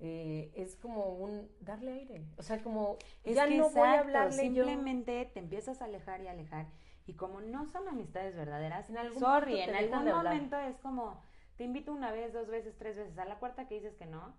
eh, 0.00 0.50
es 0.56 0.74
como 0.76 1.10
un 1.14 1.48
darle 1.60 1.92
aire. 1.92 2.24
O 2.36 2.42
sea, 2.42 2.60
como 2.62 2.96
Es 3.24 3.36
ya 3.36 3.46
que 3.46 3.56
no 3.58 3.70
voy 3.70 3.80
a 3.86 3.90
exacto, 3.92 4.00
hablarle 4.08 4.52
yo. 4.52 4.64
simplemente 4.64 5.30
te 5.32 5.38
empiezas 5.38 5.80
a 5.80 5.84
alejar 5.84 6.20
y 6.22 6.28
alejar. 6.28 6.66
Y 7.06 7.14
como 7.14 7.40
no 7.40 7.66
son 7.66 7.86
amistades 7.88 8.34
verdaderas, 8.34 8.88
En 8.88 8.96
algún 8.98 9.20
sorry, 9.20 9.60
en 9.60 9.74
algún 9.74 10.04
momento 10.06 10.56
es 10.58 10.76
como, 10.78 11.22
te 11.56 11.64
invito 11.64 11.92
una 11.92 12.10
vez, 12.10 12.32
dos 12.32 12.48
veces, 12.48 12.76
tres 12.78 12.96
veces, 12.96 13.16
a 13.18 13.24
la 13.26 13.38
cuarta 13.38 13.68
que 13.68 13.74
dices 13.76 13.94
que 13.94 14.06
no, 14.06 14.34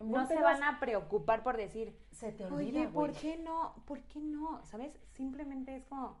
no 0.00 0.26
se 0.26 0.40
van 0.40 0.62
a 0.62 0.78
preocupar 0.80 1.42
por 1.42 1.56
decir, 1.56 1.96
Se 2.10 2.32
te 2.32 2.44
olvida, 2.46 2.80
oye, 2.80 2.88
¿por 2.88 3.12
qué 3.12 3.36
no? 3.36 3.82
¿Por 3.86 4.02
qué 4.02 4.20
no? 4.20 4.64
¿Sabes? 4.64 4.92
Simplemente 5.12 5.76
es 5.76 5.84
como, 5.84 6.18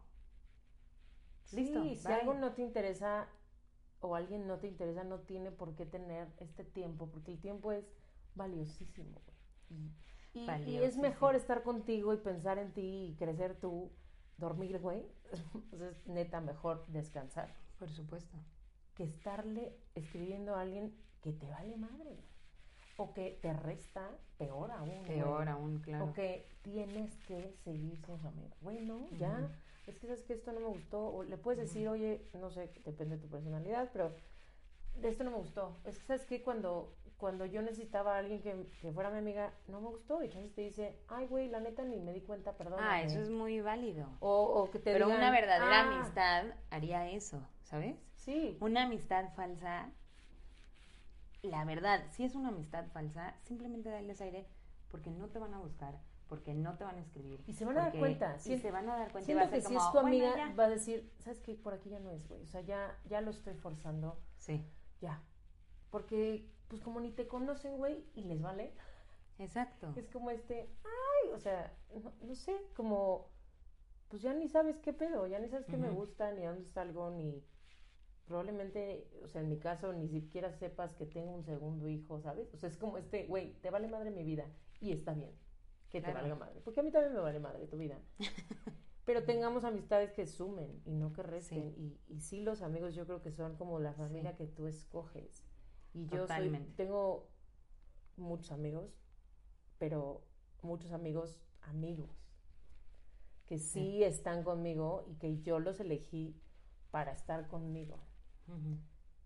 listo, 1.52 1.82
Sí, 1.82 1.96
si 1.96 2.08
algo 2.08 2.34
no 2.34 2.52
te 2.52 2.62
interesa 2.62 3.28
o 4.00 4.14
alguien 4.14 4.46
no 4.46 4.58
te 4.58 4.68
interesa, 4.68 5.04
no 5.04 5.20
tiene 5.20 5.50
por 5.50 5.74
qué 5.74 5.86
tener 5.86 6.28
este 6.38 6.64
tiempo, 6.64 7.08
porque 7.10 7.32
el 7.32 7.40
tiempo 7.40 7.72
es 7.72 7.84
valiosísimo, 8.34 9.20
güey. 9.24 9.90
Y, 10.32 10.70
y 10.70 10.76
es 10.78 10.98
mejor 10.98 11.34
estar 11.34 11.62
contigo 11.62 12.12
y 12.12 12.18
pensar 12.18 12.58
en 12.58 12.72
ti 12.72 13.08
y 13.10 13.16
crecer 13.16 13.58
tú, 13.58 13.90
dormir, 14.36 14.78
güey. 14.80 15.06
Pues 15.70 15.82
es 15.82 16.06
neta 16.06 16.40
mejor 16.40 16.86
descansar 16.88 17.48
por 17.78 17.90
supuesto. 17.90 18.36
que 18.94 19.04
estarle 19.04 19.76
escribiendo 19.94 20.54
a 20.54 20.62
alguien 20.62 20.94
que 21.20 21.32
te 21.32 21.48
vale 21.50 21.76
madre, 21.76 22.14
güey. 22.14 22.35
O 22.98 23.12
que 23.12 23.38
te 23.42 23.52
resta 23.52 24.10
peor 24.38 24.70
aún. 24.70 25.02
Peor 25.06 25.48
aún, 25.48 25.78
claro. 25.80 26.06
O 26.06 26.12
que 26.12 26.46
tienes 26.62 27.14
que 27.26 27.54
seguir 27.64 27.96
siendo 27.98 28.18
su 28.18 28.26
amigo. 28.28 28.54
Güey, 28.62 28.80
no, 28.80 29.06
ya. 29.18 29.48
Es 29.86 29.98
que 29.98 30.06
sabes 30.06 30.22
que 30.22 30.32
esto 30.32 30.52
no 30.52 30.60
me 30.60 30.66
gustó. 30.68 31.08
O 31.08 31.22
le 31.22 31.36
puedes 31.36 31.60
decir, 31.60 31.88
oye, 31.88 32.26
no 32.34 32.50
sé, 32.50 32.70
depende 32.84 33.16
de 33.16 33.22
tu 33.22 33.28
personalidad, 33.28 33.90
pero 33.92 34.12
de 34.96 35.08
esto 35.08 35.24
no 35.24 35.30
me 35.30 35.36
gustó. 35.36 35.76
Es 35.84 35.98
que 35.98 36.06
sabes 36.06 36.24
que 36.24 36.42
cuando, 36.42 36.92
cuando 37.18 37.44
yo 37.46 37.62
necesitaba 37.62 38.14
a 38.16 38.18
alguien 38.18 38.40
que, 38.40 38.66
que 38.80 38.92
fuera 38.92 39.10
mi 39.10 39.18
amiga, 39.18 39.52
no 39.68 39.80
me 39.80 39.88
gustó. 39.88 40.22
Y 40.22 40.26
entonces 40.26 40.54
te 40.54 40.62
dice, 40.62 40.98
ay, 41.08 41.26
güey, 41.26 41.48
la 41.48 41.60
neta 41.60 41.84
ni 41.84 42.00
me 42.00 42.12
di 42.12 42.22
cuenta, 42.22 42.52
perdón. 42.56 42.80
Ah, 42.82 43.02
eso 43.02 43.20
es 43.20 43.30
muy 43.30 43.60
válido. 43.60 44.08
O, 44.20 44.30
o 44.62 44.70
que 44.70 44.78
te 44.78 44.92
Pero 44.92 45.06
digan, 45.06 45.20
una 45.20 45.30
verdadera 45.30 45.82
"Ah, 45.82 45.96
amistad 45.96 46.46
haría 46.70 47.10
eso, 47.10 47.46
¿sabes? 47.62 47.94
Sí. 48.16 48.56
Una 48.60 48.84
amistad 48.84 49.32
falsa, 49.34 49.90
la 51.46 51.64
verdad, 51.64 52.04
si 52.10 52.24
es 52.24 52.34
una 52.34 52.48
amistad 52.48 52.86
falsa, 52.92 53.34
simplemente 53.44 53.88
darles 53.90 54.20
aire 54.20 54.46
porque 54.90 55.10
no 55.10 55.28
te 55.28 55.38
van 55.38 55.52
a 55.54 55.58
buscar, 55.58 55.98
porque 56.28 56.54
no 56.54 56.76
te 56.76 56.84
van 56.84 56.96
a 56.96 57.00
escribir. 57.00 57.42
Y 57.46 57.54
se 57.54 57.64
van 57.64 57.78
a 57.78 57.82
dar 57.82 57.98
cuenta, 57.98 58.38
siento- 58.38 58.62
se 58.62 58.70
van 58.70 58.88
a 58.88 58.96
dar 58.96 59.12
cuenta 59.12 59.34
va 59.34 59.40
Siento 59.40 59.44
ser 59.50 59.62
que 59.62 59.68
si 59.68 59.74
es 59.76 59.82
tu 59.86 59.92
"Bueno, 60.00 60.08
amiga, 60.08 60.36
ya". 60.36 60.54
va 60.54 60.64
a 60.64 60.68
decir, 60.70 61.12
¿sabes 61.18 61.40
qué? 61.40 61.54
Por 61.54 61.74
aquí 61.74 61.88
ya 61.90 62.00
no 62.00 62.10
es, 62.10 62.26
güey. 62.28 62.42
O 62.42 62.46
sea, 62.46 62.60
ya, 62.62 62.98
ya 63.08 63.20
lo 63.20 63.30
estoy 63.30 63.54
forzando. 63.54 64.18
Sí, 64.38 64.64
Ya. 65.00 65.22
Porque, 65.90 66.50
pues 66.68 66.82
como 66.82 67.00
ni 67.00 67.10
te 67.12 67.26
conocen, 67.28 67.76
güey, 67.76 68.04
y 68.14 68.22
les 68.24 68.40
vale. 68.42 68.72
exacto. 69.38 69.92
Es 69.96 70.08
como 70.08 70.30
este, 70.30 70.68
ay, 70.84 71.30
o 71.32 71.38
sea, 71.38 71.72
no, 72.02 72.12
no 72.22 72.34
sé, 72.34 72.56
como, 72.74 73.28
pues 74.08 74.22
ya 74.22 74.32
ni 74.34 74.48
sabes 74.48 74.78
qué 74.78 74.92
pedo, 74.92 75.26
ya 75.26 75.38
ni 75.38 75.48
sabes 75.48 75.66
qué 75.66 75.76
me 75.76 75.90
gusta, 75.90 76.32
ni 76.32 76.44
a 76.44 76.50
dónde 76.50 76.68
salgo, 76.68 77.10
ni 77.10 77.42
probablemente, 78.26 79.08
o 79.24 79.28
sea, 79.28 79.40
en 79.42 79.48
mi 79.48 79.58
caso, 79.58 79.92
ni 79.92 80.08
siquiera 80.08 80.52
sepas 80.52 80.94
que 80.94 81.06
tengo 81.06 81.32
un 81.32 81.44
segundo 81.44 81.88
hijo, 81.88 82.20
¿sabes? 82.20 82.52
O 82.54 82.56
sea, 82.56 82.68
es 82.68 82.76
como 82.76 82.98
este, 82.98 83.26
güey, 83.26 83.54
te 83.60 83.70
vale 83.70 83.88
madre 83.88 84.10
mi 84.10 84.24
vida, 84.24 84.46
y 84.80 84.92
está 84.92 85.14
bien 85.14 85.32
que 85.90 86.00
te 86.00 86.12
valga 86.12 86.34
madre, 86.34 86.60
porque 86.64 86.80
a 86.80 86.82
mí 86.82 86.90
también 86.90 87.14
me 87.14 87.20
vale 87.20 87.38
madre 87.40 87.66
tu 87.66 87.78
vida. 87.78 87.98
Pero 89.04 89.22
tengamos 89.24 89.62
amistades 89.64 90.12
que 90.12 90.26
sumen 90.26 90.82
y 90.84 90.94
no 90.94 91.12
que 91.12 91.22
resten. 91.22 91.74
Y, 91.76 92.00
y 92.08 92.20
sí, 92.20 92.42
los 92.42 92.60
amigos 92.62 92.94
yo 92.96 93.06
creo 93.06 93.22
que 93.22 93.30
son 93.30 93.56
como 93.56 93.78
la 93.78 93.92
familia 93.92 94.32
Sí. 94.32 94.38
que 94.38 94.46
tú 94.48 94.66
escoges. 94.66 95.44
Y 95.94 96.06
yo 96.06 96.26
soy, 96.26 96.50
tengo 96.76 97.28
muchos 98.16 98.50
amigos, 98.50 98.98
pero 99.78 100.26
muchos 100.62 100.90
amigos, 100.92 101.40
amigos, 101.62 102.10
que 103.46 103.58
sí, 103.58 104.02
están 104.02 104.42
conmigo 104.42 105.04
y 105.08 105.14
que 105.16 105.40
yo 105.40 105.60
los 105.60 105.78
elegí 105.80 106.34
para 106.90 107.12
estar 107.12 107.46
conmigo. 107.46 108.00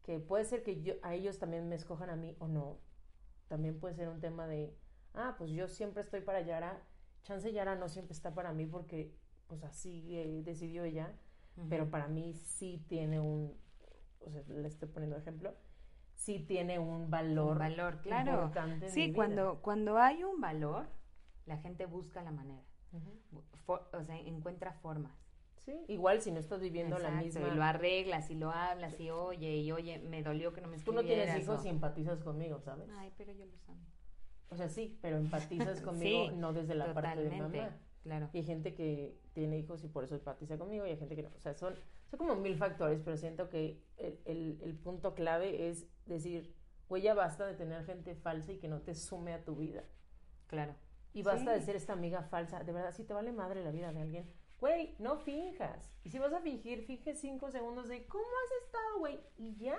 Que 0.03 0.19
puede 0.19 0.45
ser 0.45 0.63
que 0.63 0.83
yo, 0.83 0.95
a 1.03 1.15
ellos 1.15 1.39
también 1.39 1.69
me 1.69 1.75
escojan 1.77 2.11
a 2.11 2.17
mí 2.17 2.37
o 2.39 2.49
no. 2.49 2.79
También 3.49 3.79
puede 3.79 3.95
ser 3.95 4.09
un 4.09 4.21
tema 4.21 4.47
de, 4.47 4.75
ah, 5.15 5.35
pues 5.39 5.51
yo 5.51 5.69
siempre 5.69 6.03
estoy 6.03 6.21
para 6.21 6.41
Yara. 6.41 6.83
Chance 7.23 7.53
Yara 7.53 7.77
no 7.77 7.89
siempre 7.89 8.13
está 8.15 8.33
para 8.35 8.53
mí 8.53 8.67
porque, 8.67 9.13
pues 9.47 9.63
así 9.65 10.17
eh, 10.17 10.43
decidió 10.45 10.85
ella. 10.85 11.13
Pero 11.69 11.91
para 11.91 12.09
mí 12.09 12.33
sí 12.33 12.83
tiene 12.89 13.21
un, 13.21 13.55
o 14.21 14.31
sea, 14.31 14.43
le 14.49 14.67
estoy 14.67 14.89
poniendo 14.89 15.19
ejemplo, 15.19 15.53
sí 16.15 16.39
tiene 16.39 16.79
un 16.79 17.11
valor, 17.11 17.53
Un 17.53 17.59
valor, 17.59 18.01
claro. 18.01 18.33
importante 18.33 18.87
en 18.87 18.93
Sí, 18.93 19.07
vida. 19.07 19.15
cuando, 19.17 19.61
cuando 19.61 19.99
hay 19.99 20.25
un 20.25 20.41
valor, 20.41 20.87
la 21.45 21.59
gente 21.59 21.85
busca 21.85 22.23
la 22.23 22.31
manera. 22.31 22.63
For- 23.67 23.91
o 23.93 24.03
sea, 24.05 24.17
encuentra 24.19 24.73
formas. 24.73 25.13
Sí, 25.71 25.93
igual 25.93 26.21
si 26.21 26.33
no 26.33 26.41
estás 26.41 26.61
viviendo 26.61 26.99
la 26.99 27.09
Exacto, 27.09 27.25
misma... 27.25 27.49
Y 27.49 27.57
lo 27.57 27.63
arreglas 27.63 28.31
y 28.31 28.35
lo 28.35 28.51
hablas 28.51 28.99
y 29.01 29.11
oye, 29.11 29.57
y 29.59 29.73
oye, 29.73 29.99
me 29.99 30.23
dolió 30.23 30.53
que 30.53 30.61
no 30.61 30.69
me 30.69 30.79
Tú 30.79 30.93
no 30.93 31.03
tienes 31.03 31.37
hijos 31.39 31.63
o- 31.63 31.67
y 31.67 31.69
empatizas 31.69 32.21
conmigo, 32.21 32.61
¿sabes? 32.61 32.89
Ay, 32.99 33.13
pero 33.17 33.33
yo 33.33 33.45
los 33.47 33.69
amo. 33.69 33.81
O 34.49 34.57
sea, 34.57 34.69
sí, 34.69 34.99
pero 35.01 35.17
empatizas 35.17 35.81
conmigo 35.83 36.29
Sí, 36.31 36.37
no 36.37 36.53
desde 36.53 36.75
la 36.75 36.93
parte 36.93 37.21
de 37.21 37.25
totalmente. 37.31 37.59
mamá. 37.61 37.77
Claro. 38.03 38.31
Y 38.33 38.39
hay 38.39 38.45
gente 38.45 38.75
que 38.75 39.19
tiene 39.35 39.59
hijos 39.59 39.85
y 39.85 39.89
por 39.89 40.05
eso 40.05 40.15
empatiza 40.15 40.57
conmigo 40.59 40.87
y 40.87 40.91
hay 40.91 40.97
gente 40.97 41.15
que 41.17 41.23
no. 41.23 41.31
O 41.37 41.41
sea, 41.41 41.55
son, 41.55 41.75
son 42.11 42.19
como 42.19 42.35
mil 42.35 42.57
factores, 42.57 43.01
pero 43.05 43.17
siento 43.17 43.49
que 43.51 43.83
el, 43.99 44.19
el, 44.25 44.59
el 44.63 44.75
punto 44.75 45.15
clave 45.15 45.69
es 45.69 45.87
decir, 46.07 46.55
güey, 46.89 47.03
ya 47.03 47.15
basta 47.15 47.47
de 47.47 47.55
tener 47.55 47.85
gente 47.85 48.15
falsa 48.15 48.53
y 48.53 48.59
que 48.59 48.69
no 48.69 48.81
te 48.81 48.95
sume 48.95 49.35
a 49.35 49.45
tu 49.45 49.55
vida. 49.55 49.85
Claro. 50.47 50.75
Y 51.13 51.23
basta 51.23 51.53
Sí. 51.53 51.59
de 51.61 51.65
ser 51.67 51.77
esta 51.77 51.93
amiga 51.93 52.23
falsa. 52.23 52.65
De 52.65 52.73
verdad, 52.73 52.93
si 52.95 53.05
te 53.05 53.13
vale 53.13 53.33
madre 53.33 53.63
la 53.63 53.71
vida 53.71 53.93
de 53.93 54.01
alguien, 54.01 54.27
güey, 54.61 54.95
no 54.99 55.17
finjas. 55.19 55.91
Y 56.05 56.11
si 56.11 56.19
vas 56.19 56.33
a 56.33 56.41
fingir, 56.41 56.85
finge 56.85 57.15
cinco 57.15 57.51
segundos 57.51 57.89
de 57.89 58.07
cómo 58.07 58.25
has 58.25 58.65
estado, 58.65 58.99
güey, 58.99 59.21
y 59.37 59.57
ya. 59.57 59.79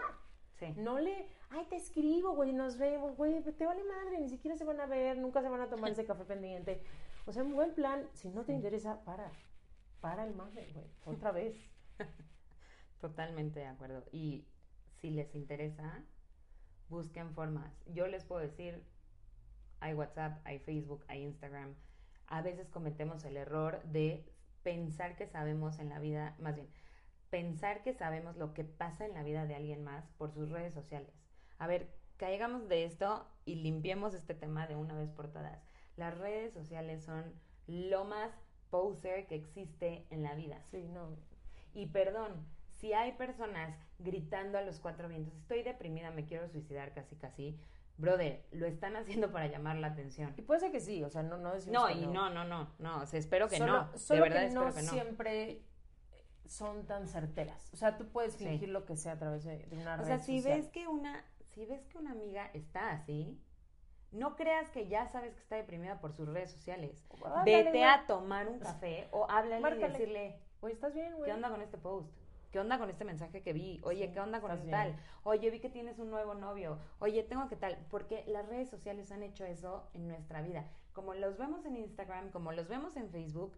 Sí. 0.59 0.73
No 0.77 0.99
le, 0.99 1.27
ay, 1.49 1.65
te 1.69 1.75
escribo, 1.75 2.35
güey, 2.35 2.53
nos 2.53 2.77
vemos, 2.77 3.15
güey, 3.15 3.41
te 3.41 3.65
vale 3.65 3.83
madre, 3.83 4.19
ni 4.19 4.29
siquiera 4.29 4.55
se 4.57 4.63
van 4.63 4.79
a 4.79 4.85
ver, 4.85 5.17
nunca 5.17 5.41
se 5.41 5.49
van 5.49 5.61
a 5.61 5.69
tomar 5.69 5.91
ese 5.91 6.05
café 6.05 6.23
pendiente. 6.25 6.83
O 7.25 7.31
sea, 7.31 7.43
un 7.43 7.53
buen 7.53 7.73
plan, 7.73 8.07
si 8.13 8.29
no 8.29 8.43
te 8.43 8.53
interesa, 8.53 9.03
para. 9.03 9.31
Para 10.01 10.25
el 10.25 10.33
madre, 10.33 10.71
güey, 10.73 10.87
otra 11.05 11.31
vez. 11.31 11.55
Totalmente 13.01 13.59
de 13.59 13.67
acuerdo. 13.67 14.03
Y 14.11 14.45
si 14.95 15.11
les 15.11 15.33
interesa, 15.35 16.03
busquen 16.89 17.33
formas. 17.33 17.71
Yo 17.87 18.07
les 18.07 18.23
puedo 18.25 18.41
decir, 18.41 18.83
hay 19.79 19.93
WhatsApp, 19.93 20.39
hay 20.43 20.59
Facebook, 20.59 21.03
hay 21.07 21.23
Instagram. 21.23 21.75
A 22.27 22.41
veces 22.41 22.69
cometemos 22.69 23.25
el 23.25 23.37
error 23.37 23.83
de 23.83 24.30
pensar 24.63 25.15
que 25.15 25.27
sabemos 25.27 25.79
en 25.79 25.89
la 25.89 25.99
vida, 25.99 26.35
más 26.39 26.55
bien, 26.55 26.69
pensar 27.29 27.81
que 27.81 27.93
sabemos 27.93 28.35
lo 28.37 28.53
que 28.53 28.63
pasa 28.63 29.05
en 29.05 29.13
la 29.13 29.23
vida 29.23 29.45
de 29.45 29.55
alguien 29.55 29.83
más 29.83 30.05
por 30.17 30.31
sus 30.31 30.49
redes 30.49 30.73
sociales. 30.73 31.13
A 31.57 31.67
ver, 31.67 31.89
caigamos 32.17 32.67
de 32.67 32.83
esto 32.83 33.27
y 33.45 33.55
limpiemos 33.55 34.13
este 34.13 34.35
tema 34.35 34.67
de 34.67 34.75
una 34.75 34.95
vez 34.95 35.09
por 35.11 35.31
todas. 35.31 35.63
Las 35.95 36.17
redes 36.17 36.53
sociales 36.53 37.03
son 37.03 37.33
lo 37.67 38.05
más 38.05 38.31
poser 38.69 39.27
que 39.27 39.35
existe 39.35 40.05
en 40.09 40.23
la 40.23 40.35
vida. 40.35 40.61
Sí, 40.71 40.87
no. 40.87 41.15
Y 41.73 41.87
perdón, 41.87 42.45
si 42.79 42.93
hay 42.93 43.13
personas 43.13 43.75
gritando 43.99 44.57
a 44.57 44.61
los 44.61 44.79
cuatro 44.79 45.07
vientos, 45.07 45.35
estoy 45.35 45.63
deprimida, 45.63 46.11
me 46.11 46.25
quiero 46.25 46.49
suicidar 46.49 46.93
casi 46.93 47.15
casi, 47.15 47.59
brother, 48.01 48.43
lo 48.51 48.65
están 48.65 48.95
haciendo 48.95 49.31
para 49.31 49.47
llamar 49.47 49.77
la 49.77 49.87
atención. 49.87 50.33
Y 50.37 50.41
puede 50.41 50.59
ser 50.59 50.71
que 50.71 50.79
sí, 50.81 51.03
o 51.03 51.09
sea, 51.09 51.23
no, 51.23 51.37
no 51.37 51.53
decimos 51.53 51.81
No, 51.81 51.87
que 51.87 51.93
y 51.93 52.07
no, 52.07 52.29
no, 52.29 52.43
no, 52.43 52.73
no, 52.79 53.01
o 53.01 53.05
sea, 53.05 53.19
espero 53.19 53.47
que 53.47 53.57
solo, 53.57 53.71
no, 53.91 53.97
solo 53.97 54.23
de 54.23 54.29
verdad 54.29 54.47
que 54.49 54.53
no 54.53 54.67
espero 54.67 54.75
que 54.75 54.83
no. 54.83 54.91
siempre 54.91 55.61
son 56.47 56.85
tan 56.85 57.07
certeras. 57.07 57.69
O 57.73 57.77
sea, 57.77 57.97
tú 57.97 58.09
puedes 58.09 58.33
Sí. 58.33 58.45
fingir 58.45 58.69
lo 58.69 58.85
que 58.85 58.97
sea 58.97 59.13
a 59.13 59.17
través 59.19 59.43
de, 59.45 59.67
una 59.71 59.93
O 59.95 59.97
red 59.99 60.05
sea, 60.05 60.19
si 60.19 60.41
social. 60.41 60.57
ves 60.59 60.69
que 60.69 60.87
una, 60.87 61.23
si 61.53 61.65
ves 61.65 61.85
que 61.87 61.97
una 61.97 62.11
amiga 62.11 62.49
está 62.53 62.91
así, 62.91 63.39
no 64.11 64.35
creas 64.35 64.69
que 64.71 64.87
ya 64.89 65.07
sabes 65.07 65.33
que 65.33 65.39
está 65.41 65.55
deprimida 65.55 66.01
por 66.01 66.11
sus 66.13 66.27
redes 66.27 66.51
sociales. 66.51 67.05
Vete 67.45 67.85
a 67.85 68.05
tomar 68.07 68.49
un 68.49 68.59
café 68.59 69.07
o 69.11 69.29
háblale 69.29 69.61
Márcale. 69.61 69.85
y 69.87 69.91
decirle, 69.91 70.39
Güey, 70.59 70.73
¿estás 70.73 70.93
bien, 70.93 71.15
güey? 71.15 71.25
¿Qué 71.29 71.33
onda 71.33 71.49
con 71.49 71.61
este 71.61 71.77
post? 71.77 72.11
¿Qué 72.51 72.59
onda 72.59 72.77
con 72.77 72.89
este 72.89 73.05
mensaje 73.05 73.41
que 73.41 73.53
vi? 73.53 73.79
Oye, 73.83 74.07
Sí, 74.07 74.13
¿qué 74.13 74.19
onda 74.19 74.41
con 74.41 74.49
tal? 74.69 74.89
bien. 74.91 74.99
Oye, 75.23 75.49
vi 75.49 75.59
que 75.59 75.69
tienes 75.69 75.99
un 75.99 76.09
nuevo 76.09 76.33
novio. 76.33 76.79
Oye, 76.99 77.23
tengo 77.23 77.47
que 77.47 77.55
tal. 77.55 77.77
Porque 77.89 78.25
las 78.27 78.45
redes 78.47 78.69
sociales 78.69 79.11
han 79.11 79.23
hecho 79.23 79.45
eso 79.45 79.87
en 79.93 80.07
nuestra 80.07 80.41
vida. 80.41 80.65
Como 80.93 81.13
los 81.13 81.37
vemos 81.37 81.65
en 81.65 81.77
Instagram, 81.77 82.29
como 82.31 82.51
los 82.51 82.67
vemos 82.67 82.97
en 82.97 83.09
Facebook, 83.09 83.53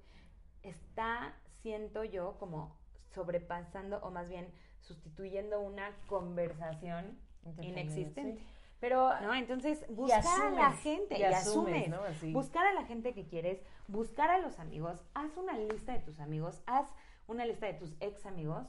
está, 0.61 1.33
siento 1.61 2.03
yo, 2.03 2.37
como 2.37 2.77
sobrepasando 3.09 3.97
o 4.03 4.11
más 4.11 4.29
bien 4.29 4.47
sustituyendo 4.81 5.59
una 5.61 5.91
conversación 6.07 7.17
inexistente. 7.61 8.39
sí. 8.41 8.47
Pero 8.79 9.17
¿No? 9.21 9.33
Entonces, 9.33 9.85
buscar 9.87 10.41
a 10.41 10.49
la 10.51 10.71
gente 10.73 11.17
y 11.17 11.21
y, 11.21 11.23
asumes, 11.23 11.87
asumes, 11.87 11.89
¿no? 11.89 12.01
Así. 12.03 12.33
buscar 12.33 12.67
a 12.67 12.73
la 12.73 12.83
gente 12.83 13.13
que 13.13 13.25
quieres, 13.25 13.61
buscar 13.87 14.29
a 14.29 14.39
los 14.39 14.59
amigos, 14.59 15.05
haz 15.13 15.37
una 15.37 15.57
lista 15.57 15.93
de 15.93 15.99
tus 15.99 16.19
amigos, 16.19 16.61
haz 16.65 16.85
una 17.27 17.45
lista 17.45 17.65
de 17.65 17.75
tus 17.75 17.95
ex 18.01 18.25
amigos, 18.25 18.67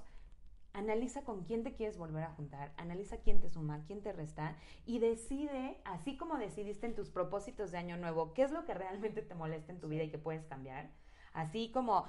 analiza 0.74 1.22
con 1.22 1.44
quién 1.44 1.62
te 1.62 1.72
quieres 1.72 1.96
volver 1.96 2.24
a 2.24 2.32
juntar, 2.32 2.72
analiza 2.76 3.18
quién 3.18 3.40
te 3.40 3.48
suma, 3.48 3.84
quién 3.86 4.02
te 4.02 4.12
resta 4.12 4.56
y 4.84 4.98
decide, 4.98 5.80
así 5.84 6.16
como 6.16 6.36
decidiste 6.36 6.86
en 6.86 6.94
tus 6.94 7.08
propósitos 7.08 7.70
de 7.70 7.78
año 7.78 7.96
nuevo, 7.96 8.34
qué 8.34 8.42
es 8.42 8.50
lo 8.50 8.66
que 8.66 8.74
realmente 8.74 9.22
te 9.22 9.34
molesta 9.34 9.72
en 9.72 9.80
tu 9.80 9.88
vida 9.88 10.02
y 10.02 10.10
que 10.10 10.18
puedes 10.18 10.44
cambiar. 10.44 10.90
Así 11.32 11.70
como 11.72 12.06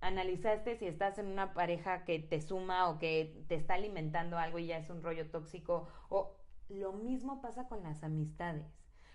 analizaste 0.00 0.76
si 0.76 0.86
estás 0.86 1.18
en 1.18 1.26
una 1.26 1.52
pareja 1.54 2.04
que 2.04 2.18
te 2.18 2.40
suma 2.40 2.88
o 2.88 2.98
que 2.98 3.44
te 3.48 3.54
está 3.54 3.74
alimentando 3.74 4.38
algo 4.38 4.58
y 4.58 4.66
ya 4.66 4.78
es 4.78 4.88
un 4.90 5.02
rollo 5.02 5.30
tóxico 5.30 5.88
o 6.08 6.36
lo 6.68 6.92
mismo 6.92 7.40
pasa 7.40 7.68
con 7.68 7.82
las 7.82 8.02
amistades, 8.02 8.66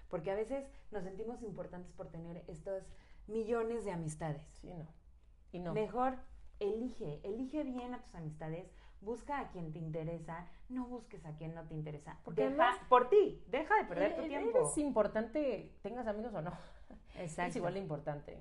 porque 0.09 0.31
a 0.31 0.35
veces 0.35 0.65
nos 0.91 1.03
sentimos 1.03 1.43
importantes 1.43 1.93
por 1.93 2.09
tener 2.09 2.43
estos 2.47 2.83
millones 3.27 3.85
de 3.85 3.91
amistades. 3.91 4.43
Sí, 4.61 4.73
no. 4.73 4.87
Y 5.51 5.59
no. 5.59 5.73
Mejor 5.73 6.17
elige, 6.59 7.19
elige 7.23 7.63
bien 7.63 7.93
a 7.93 8.01
tus 8.01 8.15
amistades, 8.15 8.67
busca 9.01 9.39
a 9.39 9.49
quien 9.51 9.73
te 9.73 9.79
interesa, 9.79 10.47
no 10.69 10.85
busques 10.87 11.25
a 11.25 11.35
quien 11.35 11.53
no 11.55 11.63
te 11.67 11.73
interesa. 11.73 12.17
Porque 12.23 12.43
Deja- 12.43 12.53
además- 12.71 12.87
por 12.89 13.09
ti, 13.09 13.43
deja 13.49 13.75
de 13.75 13.83
perder 13.85 14.15
tu 14.15 14.23
tiempo. 14.27 14.69
Es 14.69 14.77
importante, 14.77 15.75
tengas 15.81 16.07
amigos 16.07 16.33
o 16.33 16.41
no. 16.41 16.51
Es 17.15 17.31
Exacto. 17.31 17.57
igual 17.57 17.73
de 17.75 17.79
importante. 17.81 18.37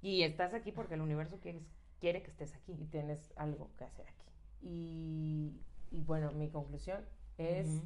Y 0.00 0.22
estás 0.22 0.54
aquí 0.54 0.72
porque 0.72 0.94
el 0.94 1.00
universo 1.02 1.38
quiere, 1.40 1.60
quiere 2.00 2.22
que 2.22 2.30
estés 2.30 2.54
aquí. 2.54 2.72
Y 2.80 2.86
tienes 2.86 3.32
algo 3.36 3.70
que 3.76 3.84
hacer 3.84 4.06
aquí. 4.08 4.24
Y, 4.62 5.60
y 5.90 6.02
bueno, 6.02 6.32
mi 6.32 6.48
conclusión 6.50 7.04
es, 7.36 7.82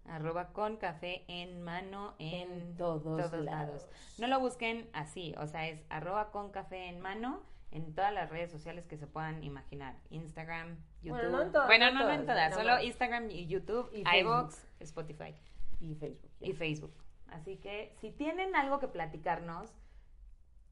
Arroba 0.09 0.53
con 0.53 0.77
café 0.77 1.25
en 1.29 1.63
mano 1.63 2.15
en, 2.19 2.51
en 2.53 2.77
todos, 2.77 3.03
todos 3.03 3.33
lados. 3.33 3.45
lados. 3.45 3.87
No 4.19 4.27
lo 4.27 4.41
busquen 4.41 4.89
así, 4.93 5.35
o 5.39 5.47
sea, 5.47 5.69
es 5.69 5.81
arroba 5.89 6.31
con 6.31 6.51
café 6.51 6.87
en 6.89 7.01
mano 7.01 7.43
en 7.73 7.95
todas 7.95 8.13
las 8.15 8.31
redes 8.31 8.51
sociales 8.51 8.87
que 8.87 8.97
se 8.97 9.07
puedan 9.07 9.43
imaginar. 9.45 9.97
Instagram, 10.11 10.77
YouTube. 11.03 11.19
Bueno, 11.19 11.31
no 11.31 11.43
en 11.43 11.53
todas, 11.53 11.67
Bueno, 11.67 11.91
no 11.91 12.05
no, 12.05 12.11
en 12.13 12.27
todas, 12.27 12.55
solo. 12.55 12.81
Instagram 12.81 13.31
y 13.31 13.47
YouTube, 13.47 13.91
Y 13.93 14.05
iVoox, 14.21 14.57
Spotify 14.81 15.35
Y 15.81 15.95
Facebook. 15.97 16.31
y 16.41 16.53
Facebook. 16.53 16.95
Así 17.29 17.57
que 17.57 17.93
si 18.01 18.13
tienen 18.13 18.55
algo 18.55 18.79
que 18.79 18.89
platicarnos 18.89 19.75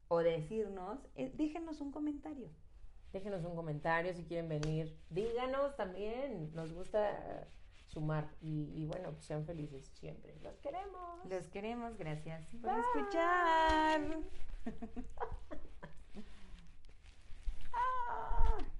o 0.07 0.19
decirnos, 0.19 0.99
eh, 1.15 1.31
déjenos 1.35 1.81
un 1.81 1.91
comentario. 1.91 2.49
Déjenos 3.11 3.43
un 3.45 3.55
comentario 3.55 4.13
si 4.13 4.23
quieren 4.23 4.49
venir. 4.49 4.97
Díganos 5.09 5.75
también. 5.75 6.53
Nos 6.53 6.73
gusta 6.73 7.47
sumar. 7.95 8.29
Y, 8.41 8.71
y 8.75 8.85
bueno, 8.85 9.11
pues 9.13 9.25
sean 9.25 9.45
felices 9.45 9.89
siempre. 9.93 10.35
Los 10.43 10.57
queremos. 10.59 11.25
Los 11.29 11.47
queremos, 11.47 11.97
gracias 11.97 12.45
por 12.61 12.71
Bye. 12.71 12.81
escuchar. 12.81 14.01